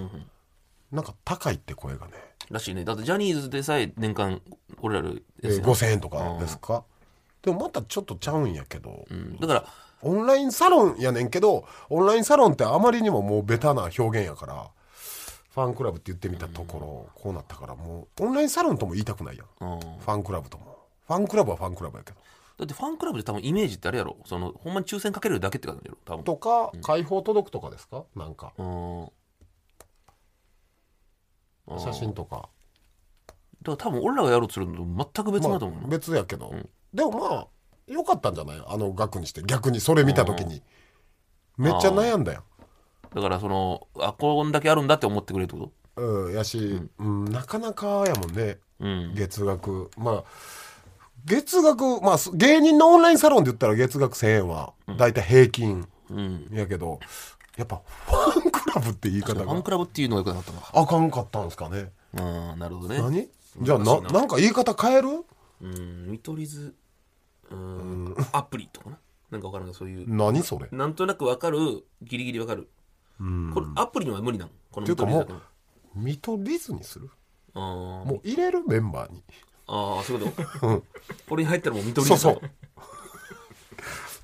[0.91, 2.13] なんか高いって声がね、
[2.49, 2.84] らしいね。
[2.84, 4.41] だってジャニーズでさえ年間
[4.82, 6.84] 俺らよりえー5000円とかですか、
[7.43, 9.38] でもまたちょっとちゃうんやけど、うん。
[9.38, 9.65] だから
[10.01, 14.67] オンラインサロンやねんけどオンラインサロンってあまりにももうベタな表現やから
[15.54, 16.80] ファンクラブって言ってみたとこ
[17.15, 19.80] ろ、こうなったからもうオンラインサロンとも言いたくないやん、うん。
[19.80, 20.77] ファンクラブとも。
[21.08, 22.17] ファンクラブはファンクラブやけど
[22.62, 24.17] だってファンクラブで多分イメージってあれやろ？
[24.24, 25.97] そのほんまに抽選かけるだけって感じやろ？
[26.06, 26.24] 多分。
[26.24, 28.04] とか、開放届くとかですか？
[28.15, 28.36] なん。
[28.36, 29.10] かうん。
[31.80, 32.50] 写真とか。
[33.63, 34.84] だから多分俺らがやろうとするのと
[35.15, 36.54] 全く別だと思うな、まあ別やけど、
[36.93, 37.47] でもまあ
[37.91, 38.63] よかったんじゃない？
[38.67, 39.41] あの額にして。
[39.41, 40.62] 逆にそれ見た時に。
[41.58, 42.43] めっちゃ悩んだよ
[43.15, 46.34] だからそのあこんだけあるんだって思ってくれるってこうん。
[46.36, 48.60] やし、うんなかなかやもんね。
[48.80, 49.15] うん。
[49.15, 49.89] 月額。
[49.97, 50.24] まあ
[51.25, 56.47] 月額まあす芸人のオンラインサロンで言ったら月額1000円は大体平均うん。
[56.51, 56.99] やけど、
[57.57, 60.71] やっぱファンクラブって言い方ファンがクラブっていうのがよくなかったのか。
[60.73, 61.91] あかんかったんですかね。
[62.13, 62.99] うんなるほどね。
[62.99, 63.29] 何？
[63.62, 64.10] じゃあなな。
[64.10, 65.07] なんか言い方変える？
[65.62, 66.75] うん見取り図
[67.49, 68.97] うんアプリとかな？
[69.31, 70.13] なんかわからんけどそういう。
[70.13, 70.65] 何それ？
[70.65, 71.60] っなんとなくわかる
[72.01, 72.67] ギリギリわかる。
[73.53, 75.36] これアプリには無理なのこの見取り図だ
[75.95, 77.10] 見取り図にする？
[77.53, 78.63] もう入れる？
[78.65, 79.23] メンバーに
[79.73, 80.84] あーそういうこと？
[81.29, 82.21] これに入ったらもう見取り図。
[82.21, 82.49] そうそう。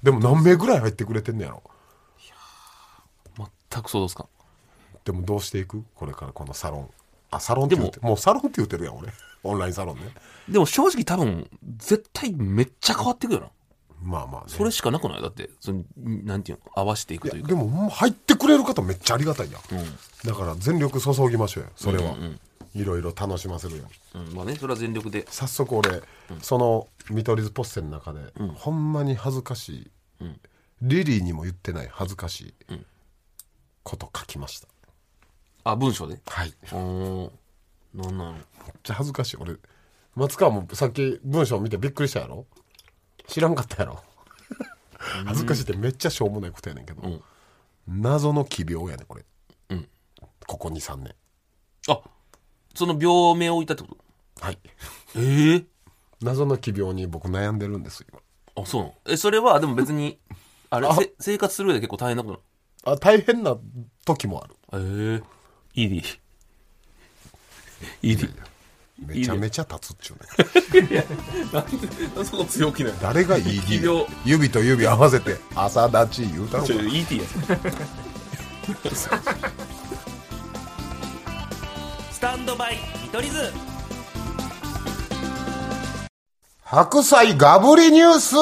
[0.03, 1.63] でも何名ぐらい入ってくれてんのやろ？
[3.71, 4.27] 全く想像つかん。
[5.05, 5.83] でもどうしていく？
[5.95, 6.89] これからこのサロン。
[7.31, 9.07] あサロンって言ってもうサロンって言ってるやん俺。
[9.43, 10.11] オンラインサロンね。
[10.49, 13.47] でも正直多分絶対めっちゃ変わっていくよな。
[14.03, 14.47] まあまあね。
[14.49, 15.21] それしかなくない？
[15.21, 16.71] だってそのなんていうの？
[16.75, 17.47] 合わせていくというか。
[17.49, 19.97] でももう入ってくれる方めっちゃありがたいやん、うん。
[20.25, 22.39] だから全力注ぎましょうよそれは、うんうん
[22.73, 23.83] いろいろ楽しませるよ
[24.15, 25.25] うんまあねそれは全力で。
[25.29, 26.01] 早速俺、
[26.41, 28.19] その見取り図ポッセの中で、
[28.55, 30.25] ほんまに恥ずかしい、
[30.81, 32.53] リリーにも言ってない恥ずかしい
[33.83, 34.67] こと書きました。
[35.63, 36.19] あ文章で？
[36.25, 36.53] はい。
[36.71, 37.31] おー。
[37.93, 38.41] なんなのめっ
[38.83, 39.37] ちゃ恥ずかしい。
[39.37, 39.55] 俺
[40.15, 42.45] 松川もさっき文章見てびっくりしたやろ？
[43.27, 44.03] 知らんかったやろ？
[45.25, 47.21] 恥ずかしいってめっちゃしょうもないことやねんけど、ん。
[47.87, 49.25] 謎の奇病やねんこれ、
[49.69, 49.87] うん。
[50.45, 51.15] ここ23年。
[51.89, 52.01] あ
[52.77, 53.97] その病名を置いたってこと？
[54.45, 54.59] はい。
[55.15, 55.65] ええ
[56.21, 58.19] 謎の奇病に僕悩んでるんです今
[58.55, 58.93] あそうなの？
[59.07, 60.19] えそれはでも別に
[60.69, 60.87] あれ？
[60.93, 62.41] せ生活する上で結構大変なこと
[62.91, 63.57] なあ大変な
[64.05, 64.55] 時もある。
[64.71, 64.79] の
[65.15, 65.21] え
[65.75, 66.03] え ED
[68.03, 68.29] ED
[68.99, 70.17] めちゃめちゃ立つっちゅう
[70.91, 71.05] ね
[71.53, 71.59] な
[72.21, 72.99] んそこ強気なの？
[72.99, 76.67] 誰が ED 指と指合わせて朝立ち言うたのか。
[76.67, 77.23] ちょ ET や
[82.17, 83.53] スタンドバイ見取り図。
[86.63, 88.35] 白菜ガブリニュース。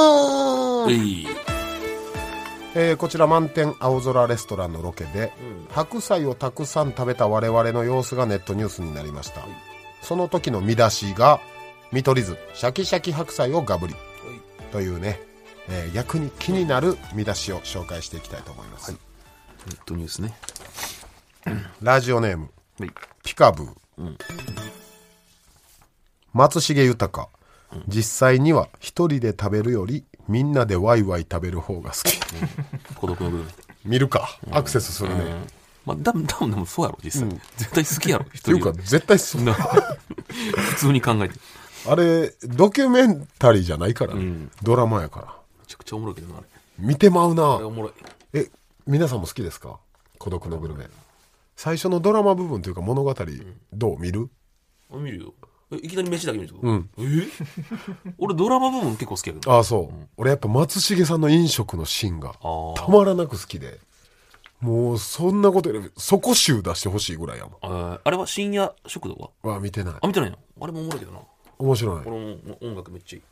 [2.74, 5.34] えーこちら満天青空レストランのロケで、
[5.72, 9.42] 白菜をたくさん食べた我々の様子がネットニュースになりました、
[10.02, 11.42] その時の見出しが
[11.92, 12.38] 「見取り図。
[12.54, 13.96] シャキシャキ白菜をガブリ」
[14.72, 15.20] というね、
[15.68, 18.98] えー逆に気になる見出しを紹介していきたいと思います、ネ
[19.74, 20.34] ットニュースね。
[21.82, 22.92] ラジオネームはい。
[23.24, 24.16] ピカブー、
[26.34, 27.30] 松重豊、
[27.88, 32.20] 実際には一人で食べるよりみんなでワイワイ食べる方が好き。
[32.96, 33.48] 孤独の部分
[33.86, 34.38] 見るか。
[34.52, 35.24] アクセスするね、
[35.86, 39.44] まあ多分多分でもそうやろ実際、絶対好きやろ一っていうか絶対そう。
[39.44, 39.54] な
[40.74, 41.36] 普通に考えて。
[41.36, 45.36] めあれドキュメンタリーじゃないからね、ドラマやから。
[45.68, 46.48] ちゃくちゃおもろいけどなあれ。
[46.80, 47.44] 見てまうな。
[47.44, 47.92] おもろい。
[48.34, 48.50] え
[48.88, 49.78] 皆さんも好きですか？
[50.18, 50.88] 孤独のグルメ
[51.56, 53.16] 最初のドラマ部分というか物語
[53.74, 54.30] どう見る？
[54.92, 55.34] あ見るよ。
[55.72, 56.68] えいきなり飯だけ見るってこと？
[56.68, 56.90] うん。
[57.00, 57.28] え？
[58.20, 59.52] 俺ドラマ部分結構好きやけど。
[59.52, 62.74] ああそう、俺やっぱ松重さんの飲食のシーンがー。
[62.74, 63.80] たまらなく好きで
[64.60, 69.60] もうそんなことよりそこ集出してほしいぐらいやもあーあれは深夜食堂は？
[69.60, 69.94] ん見てない。
[70.02, 70.38] あ見てないの？
[70.62, 71.20] あれもおもろいけどな。
[71.58, 72.02] 面白い。
[72.06, 73.24] 俺も音楽めっちゃいい。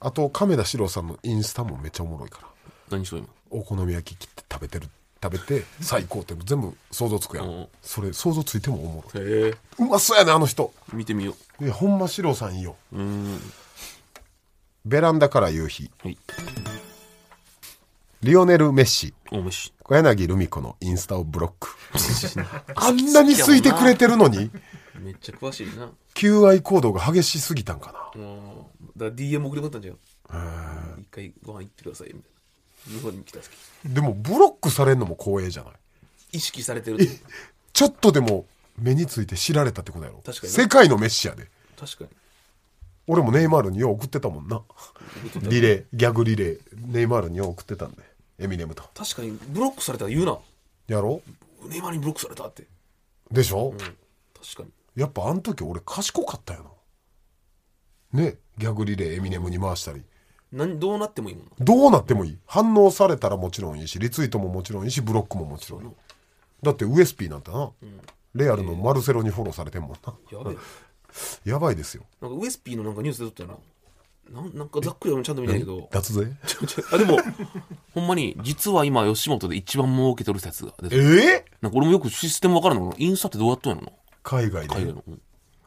[0.00, 2.48] あと亀田史郎さんのインスタもめっちゃおもろいから。
[2.90, 3.28] 何しろ今。
[3.50, 4.86] お好み焼き切って食べてる
[5.22, 7.68] 食べて最高って全部想像つくやん、うん。
[7.82, 9.24] それ想像ついてもおもろい。
[9.24, 9.54] へえ。
[9.78, 10.72] うまそうやねあの人。
[10.92, 12.76] 見てみよいやほんま史郎さんいいよ。
[14.84, 15.90] ベランダから夕日。
[16.02, 16.18] はい。
[18.22, 19.14] リオネル・メッシ。
[19.82, 21.68] 小柳ルミ子のインスタをブロック。
[22.76, 24.50] あんなに空いてくれてるのに。
[24.98, 25.90] めっちゃ詳しいな。
[26.14, 28.22] 求愛行動が激しすぎたんかな。
[28.22, 28.50] うん
[28.96, 29.96] だから DM 送り込んだんじゃん
[31.00, 32.39] 一回ご飯行ってくださいみたいな
[32.86, 33.50] 日本に来た時。
[33.84, 35.72] でもブロックされるのも光栄じゃない？
[36.32, 37.08] 意識されてるって
[37.72, 38.46] ちょっとでも
[38.78, 40.22] 目について知られたってことやろ。
[40.24, 40.52] 確かに。
[40.52, 41.48] 世界のメッシやで。
[41.78, 42.10] 確かに。
[43.06, 44.62] 俺もネイマールによう送ってたもんな。
[45.42, 46.60] リレーギャグリレー。
[46.74, 47.98] ネイマールによう送ってたんで。
[48.38, 48.84] エミネムと。
[48.94, 50.38] 確かにブロックされたら言うな。
[50.86, 51.20] やろ？
[51.68, 52.64] ネイマールにブロックされたって。
[53.30, 53.74] でしょ、
[54.40, 54.70] 確かに。
[54.96, 56.76] やっぱあの時俺賢かったよ
[58.12, 58.22] な。
[58.22, 58.36] ね？
[58.58, 60.02] ギャグリレーエミネムに回したり
[60.52, 61.50] 何どうなってもいいもんな。
[61.60, 62.38] どうなってもいい。
[62.46, 65.90] 反応されたらもちろんいいしリツイートももちろんいいしブロックももちろんいい。
[66.62, 67.70] だってウエスピーなんてな、
[68.34, 70.56] レアルのマルセロにフォローされてんもんな、やべえ。
[71.50, 72.04] やばいですよ。
[72.20, 73.48] なんかウエスピーのなんかニュースで撮ったよ
[74.32, 74.42] な。
[74.42, 75.88] なんなんかざっくり俺もちゃんと見ないけど。
[75.90, 76.32] 脱税？
[76.46, 77.18] ちょちょあでも
[77.94, 81.44] ほんまに実は今吉本で一番儲けてる説が出てえるえ？
[81.60, 82.94] なんか俺もよくシステム分からんの。
[82.96, 83.92] インスタってどうやっとんやろな。
[84.22, 84.74] 海外で。
[84.74, 85.22] 海外の、うん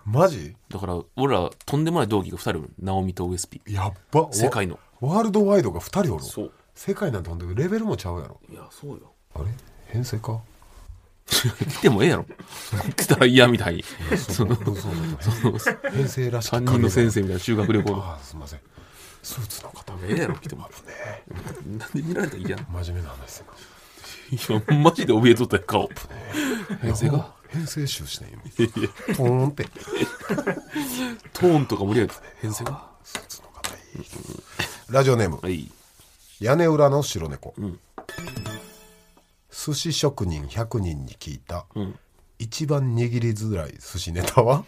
[0.06, 0.56] マジ？
[0.70, 3.62] だから俺らとんでもない同期が2人おるナオミとウエスピ。
[3.66, 4.80] ーやっば世界の。
[5.00, 6.52] ワワールドワイドが2人おるそう。
[6.76, 8.40] 世界なんてほんでレベルもちゃうやろ。
[8.50, 9.12] いやそうよ。
[9.36, 9.46] あれ？
[9.88, 10.42] 編成か？
[11.26, 12.26] 来てもええやろ。
[12.98, 13.84] 来たら嫌みたいに。
[14.18, 17.92] その編成らしき担任の先生みたいな修学旅行。
[17.92, 18.60] のああすいません。
[19.22, 20.36] スーツの方ええやろ。
[20.36, 20.64] 来ても
[21.78, 23.46] なんで見られたら嫌真面目な話す
[24.50, 25.90] な今マジで怯えとったよ顔。
[26.82, 29.16] 編成が編成集してん今いやいや。
[29.16, 29.66] ポーンって。
[31.34, 32.90] トーンとか盛り上げて編成が？
[33.04, 34.06] スーツの方いい。
[34.90, 35.40] ラジオネーム。
[35.42, 35.72] はい。
[36.40, 37.54] 屋根裏の白猫、
[39.50, 41.66] 寿司職人100人に聞いた、
[42.38, 44.66] 一番握りづらい寿司ネタは？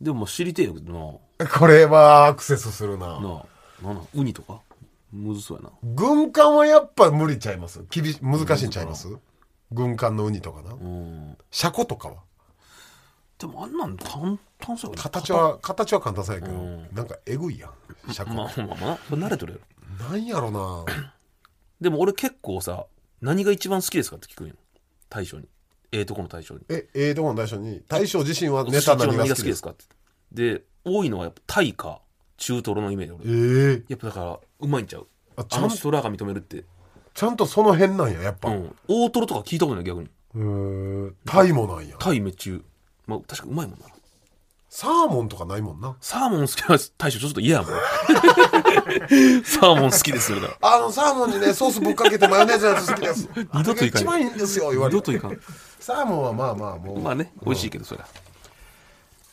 [0.00, 1.20] でもまあ知りてえよけど
[1.58, 3.18] これはアクセスするな。
[3.18, 4.60] ななウニとか？
[5.10, 5.70] むずそうやな。
[5.82, 7.82] 軍艦はやっぱ無理ちゃいます。
[7.90, 9.08] 厳し難しいんちゃいます？
[9.72, 12.22] 軍艦のウニとかな、うんシャコとかは。
[13.38, 16.54] でもあんなん簡単そうや形は形は簡単そうやけど、
[16.92, 17.68] なんかえぐいや
[18.08, 19.58] んシャコ、まあまあまあ慣れとるや
[20.08, 20.10] ろ。
[20.10, 20.84] なんやろな。
[21.80, 22.86] でも俺結構さ
[23.20, 24.54] 何が一番好きですかって聞くんよ。
[25.10, 25.48] 大将に。
[25.92, 26.60] ええとこの大将に。
[26.68, 29.70] えええとこの大将に大将自身はネタ何が好きですか？
[29.70, 29.84] かって。
[30.32, 32.00] で多いのはやっぱタイか
[32.38, 33.16] 中トロのイメージえ
[33.68, 33.74] 俺。
[33.74, 35.06] えやっぱだからうまいんちゃう。
[35.36, 36.64] ああちゃんの人らが認めるって
[37.16, 38.76] ちゃんとその辺なんややっぱ、うん。
[38.86, 40.10] 大トロとか聞いたことない逆に。
[40.34, 41.12] へー。
[41.24, 41.96] タイもなんや。
[41.98, 42.58] タイめっちゃ
[43.06, 43.86] まあ確かうまいもんな。
[44.68, 45.96] サーモンとかないもんな。
[46.02, 47.70] サーモン好きな大将ちょっと嫌やもん。
[49.44, 53.28] サーモン好きですよあのサーモンにねソースぶっかけてマヨネーズのやつ好きです。
[53.54, 55.40] 二度といかん一番いいんですよ言われる二度といかん
[55.80, 58.06] サーモンはまあまあもう、まあね美味しいけどそりゃ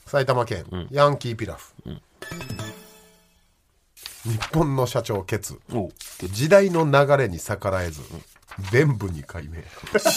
[0.05, 1.73] 埼玉県、ヤンキーピラフ、
[4.25, 5.59] 日本の社長ケツ
[6.31, 8.01] 時代の流れに逆らえず
[8.71, 9.63] 伝部に改名。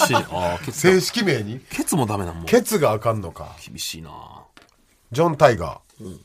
[0.71, 1.61] 正式名に？
[1.71, 3.57] ケツもダメなんもうケツがあかんのか。
[3.67, 4.11] 厳しいな。
[5.11, 6.19] ジョン・タイガー、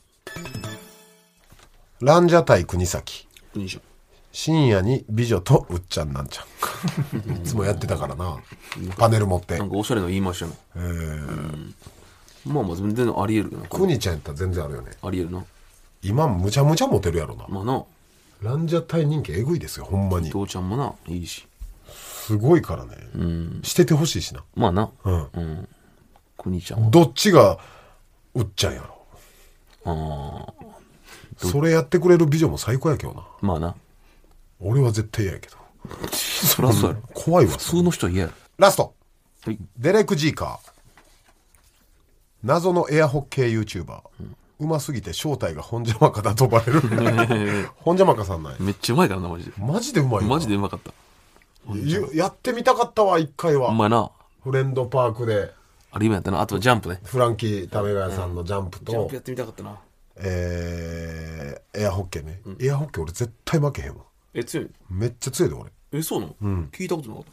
[2.00, 3.26] ランジャタイ国崎。
[4.32, 7.36] 深夜に美女とうっちゃんなんちゃん。
[7.36, 8.38] いつもやってたからな。
[8.96, 9.58] パネル持って。
[9.58, 10.52] なんかおしゃれな言いましたね。
[10.76, 11.74] うん。
[12.46, 13.68] まあまあ全然ありえるよな。
[13.68, 14.92] 国ちゃんやったら全然あるよね。
[15.02, 15.44] ありえるな
[16.02, 17.46] 今むちゃむちゃモテるやろな。
[17.48, 17.84] まあな。
[18.42, 20.30] ランジャタイ人気えぐいですよほんまに。
[20.30, 21.46] 父ちゃんもないいし。
[21.86, 22.96] すごいからね、
[23.62, 24.44] しててほしいしな。
[24.54, 24.90] まあな。
[25.04, 25.28] うん。
[25.32, 25.68] うん。
[26.38, 26.90] 国ちゃんは。
[26.90, 27.58] どっちが
[28.34, 28.98] うっちゃんやろ。
[29.84, 33.26] ああそれやってくれる美女も最高やけどな。
[33.40, 33.74] まあな。
[34.60, 35.56] 俺は絶対嫌やけど。
[36.12, 37.02] そりゃそうやろ。
[37.14, 37.52] 怖いわ。
[37.52, 38.34] 普通の人は嫌やろ。
[38.58, 38.94] ラスト。
[39.44, 39.58] はい。
[39.78, 40.72] デレク・ジーカー。
[42.44, 44.02] 謎のエアホッケー YouTuber
[44.62, 46.80] うますぎて正体が本邪魔かだとバレる。
[47.76, 48.56] 本邪魔かさんない。
[48.60, 49.52] めっちゃうまいからなマジで。
[49.58, 50.22] マジでうまいわ。
[50.22, 50.92] マジでうまかった。
[51.74, 53.68] ゆやってみたかったわ一回は。
[53.68, 54.10] お前な。
[54.42, 55.52] フレンドパークで。
[55.90, 56.40] あれ今やったな。
[56.40, 57.00] あとはジャンプね。
[57.04, 59.76] フランキー為ヶ谷さんのジャンプと、ジャンプやってみたかったな。
[60.16, 64.02] えーエアホッケーね、エアホッケー俺絶対負けへんわ。
[64.34, 64.70] え強い？
[64.90, 65.70] めっちゃ強いで俺。
[65.92, 66.64] えそうなの？
[66.68, 67.30] 聞いたことなかった。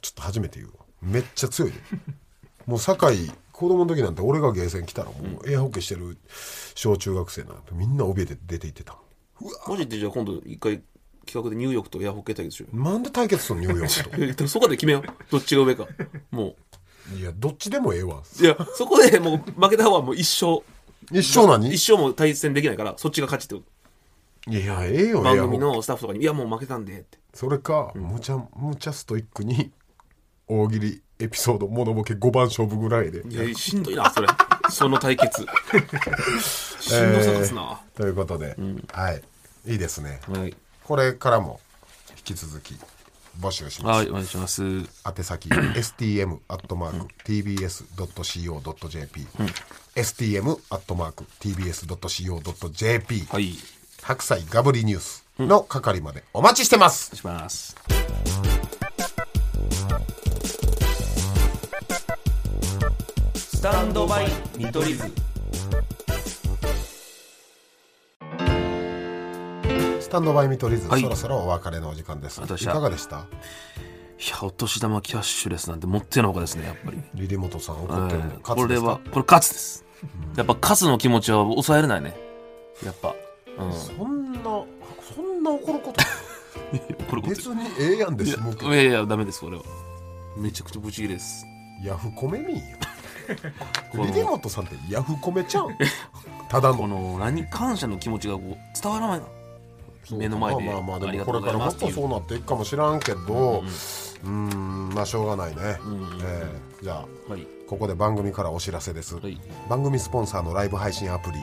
[0.00, 0.84] ちょっと初めて言うわ。
[1.02, 1.78] めっちゃ強いで。
[2.66, 6.16] もう酒井子供の時なんて俺がゲーセン来たらもうエアホッケーしてる
[6.74, 8.96] 小中学生なんてみんな怯えて出て行ってた。
[9.68, 10.80] マジでじゃあ今度一回
[11.26, 15.86] 企画でニューヨークとエアホッケー対決しようなんで対決するのニューヨークえでもそこで決めようどっちが上か。
[16.30, 16.54] も
[17.10, 18.22] といやどっちでもええわ。
[18.40, 20.64] ういやそこでもう負けた方はもう一生。
[21.12, 21.70] 一生何？
[21.70, 23.60] 一生も対戦できないからそっちが勝ちってこ
[24.46, 24.50] と。
[24.50, 27.18] いやええよ番組のスタッフとかに「いやもう負けたんで」って。
[27.34, 29.70] それか、むちゃむちゃストイックに
[30.48, 33.22] 大喜利エピソードモノボケ5番勝負ぐらいで。
[33.28, 34.28] いやしんどいなそれ。
[34.70, 35.46] その対決。
[36.80, 38.56] しんどさがすな、ということで、
[38.92, 39.22] はい。
[39.66, 40.20] いいですね。
[40.28, 40.56] はい。
[40.84, 41.60] これからも
[42.16, 42.76] 引き続き
[43.40, 43.98] 募集します。
[43.98, 44.62] はいお願いします。
[44.62, 44.84] 宛
[45.22, 46.36] 先 stm.tbs.co.jp、
[49.96, 50.56] stm.tbs.co.jp、
[53.30, 53.54] はい。
[54.02, 57.76] 白菜ガブリニュースの係までお待ちしてます、します
[63.60, 65.04] スタンドバイ見取り図。
[70.00, 71.02] スタンドバイ見取り図、はい。
[71.02, 72.40] そろそろお別れのお時間です。
[72.40, 73.16] いあどうしたかがでした？
[73.18, 73.20] い
[74.30, 77.02] やお年玉キャッシュレスなんて持ってのほかですねやっぱり。
[77.14, 78.88] リリモトさん怒ってるのうんこれ勝つですか？
[78.88, 79.84] はこれ勝つです。
[80.38, 82.16] やっぱ勝つの気持ちは抑えれないね。
[82.82, 83.14] やっぱ。
[83.58, 83.72] うん。
[83.74, 86.00] そんなそんな怒ること？
[87.10, 89.62] これ別にええやんでいや済むけどいやいやダメですこれは。
[90.38, 91.44] めちゃくちゃブチギレです。
[91.84, 92.62] ヤフコメ民よ
[93.92, 95.70] このリリモトさんってヤフコメちゃう？
[95.70, 95.76] ん
[96.48, 99.26] ただこのの何感謝の気持ちがこう伝わらないな。
[100.12, 103.62] 目の前でまあまあまあでもこれからもっとそうなっていくかもしらんけど
[104.24, 107.46] うーんまあしょうがないね、えーじゃあはい。
[107.68, 109.40] ここで番組からお知らせです、はい。
[109.68, 111.38] 番組スポンサーのライブ配信アプリ、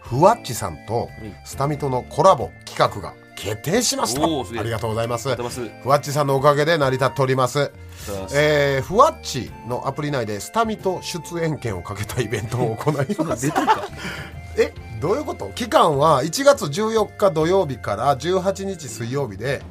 [0.00, 1.08] ふわっちさんと
[1.44, 4.58] スタミトのコラボ企画が決定しますおーすげえ。
[4.58, 5.28] とありがとうございます。
[5.82, 7.70] ふわっちさんのおかげで成り立っております。
[8.34, 13.52] えー、ふわっちのアプリ内でスタミと出演権をかけたイベントを行います。
[14.58, 15.50] えどういうこと？
[15.54, 19.62] 期間は1月14日土曜日から18日水曜日で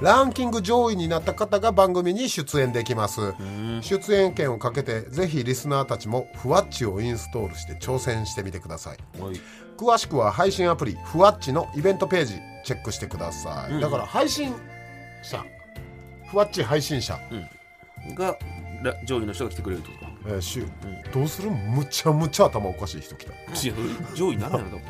[0.00, 3.34] ランキング上位になった方が番組に出演できます。
[3.80, 8.96] 出演権をかけてぜひリスナーたちもふわっちをインストールして挑戦してみてください。
[9.76, 12.34] 詳しくは配信アプリふわっちのイベントページ
[12.68, 14.54] チェックしてください、だから配信
[15.22, 15.42] 者
[16.30, 17.18] ふわっち配信者、
[18.14, 18.36] が
[18.82, 19.96] ら上位の人が来てくれるとか。
[20.26, 20.66] えーしゅ
[21.14, 21.50] どうする？
[21.50, 23.32] むちゃむちゃ頭おかしい人来た。
[24.14, 24.80] 上位にならないの多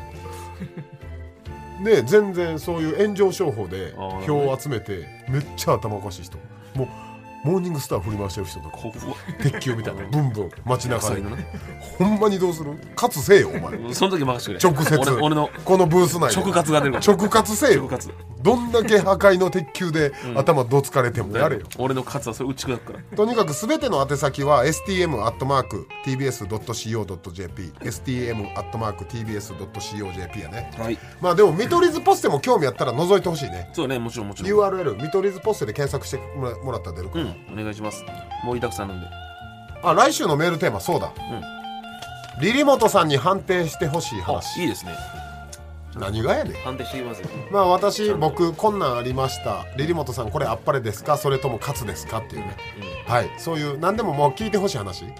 [1.77, 3.93] 分で全然そういう炎上商法で
[4.27, 6.37] 票を集めてめっちゃ頭おかしい人。
[6.75, 6.87] もう
[7.43, 8.77] モーニングスター振り回してる人とか。
[8.77, 8.93] こ
[9.41, 10.03] 鉄球みたいな。
[10.03, 10.51] ブンブン。
[10.65, 11.21] 街中で。
[11.21, 11.47] 野菜のね。
[11.97, 12.71] ほんまにどうする？
[12.95, 13.93] 勝つせえよお前。
[13.93, 14.69] その時任せてくれ。
[14.71, 14.97] 直接。
[14.99, 16.41] 俺俺のこのブース内で。
[16.41, 17.05] 直活が出るから。
[17.05, 17.89] 直活せえよ。
[18.41, 21.63] どんだけ破壊の鉄球で頭どつかれてもやれよ。
[21.77, 23.17] 俺の活はそれ打ち砕くから。
[23.17, 25.19] とにかく全ての宛先は stm.tbs.co.jp
[29.09, 30.71] stm.tbs.co.jp やね。
[30.77, 30.97] はい。
[31.21, 33.69] まあでも見取り図ポステも興味あったら覗いてほしいね。
[33.73, 34.51] そうねもちろんもちろん。
[34.71, 38.03] URL 見取り図ポステで検索してもらもらったら出るから、うんお願いします。
[38.43, 39.07] もういたくさんなんで。
[39.81, 41.11] あ来週のメールテーマそうだ、
[42.41, 44.93] リリモトさんに判定してほしいあ話いいですね。
[45.97, 46.53] 何がやねん。
[46.53, 47.27] 判定していきますよ。
[47.51, 49.65] まあ私僕こんなんありました。
[49.75, 51.17] リリモトさんこれあっぱれですか？
[51.17, 52.19] それとも勝つですか？
[52.19, 52.55] っていうね、
[53.07, 53.29] はい。
[53.37, 55.05] そういう何でももう聞いてほしい話。
[55.05, 55.11] うん。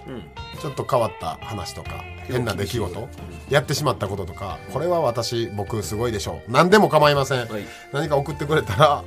[0.60, 3.08] ちょっと変わった話とか変な出来事。
[3.50, 6.52] やってしまったこととかこれは私僕すごいでしょう。
[6.52, 7.64] 何でも構いません、はい。
[7.92, 9.04] 何か送ってくれたら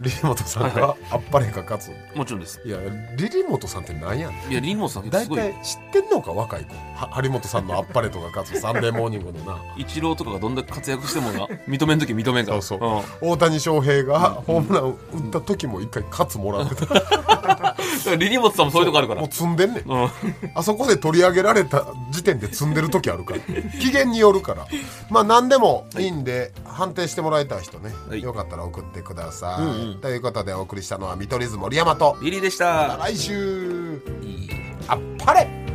[0.00, 2.16] リリモトさんがあっぱれか勝つ。
[2.16, 2.58] もちろんです。
[2.64, 2.78] いや
[3.16, 4.50] リリモトさんって何やねん。
[4.50, 5.38] いやリンモさん大すごい。
[5.38, 6.74] 体知ってんのか若い子。
[6.74, 8.60] は張本さんのあっぱれとか勝つ。
[8.60, 9.62] サンデーモーニングのな。
[9.76, 12.62] イチローとかがどんだけ活躍してもな認めん時認めんから。
[12.62, 17.76] そうそう、大谷翔平がホームラン打った時も一回勝つもらってた。
[18.12, 19.20] うん、リリモトさんもそういうとこあるから。
[19.20, 19.84] もう積んでんねん。
[19.86, 20.10] うん。
[20.54, 23.40] あそこで取り上げられた時点で積んでる時あるから。
[23.80, 24.66] 機嫌によるから。
[25.10, 28.22] まあ何でもいいんで、判定してもらいたい人ね、はい。
[28.22, 32.16] よかったら送ってください、うんうんということでお送りしたのは見取り図森山と。
[32.22, 34.00] リリーでした来週。
[34.22, 34.50] いい。
[34.88, 35.69] あっぱれ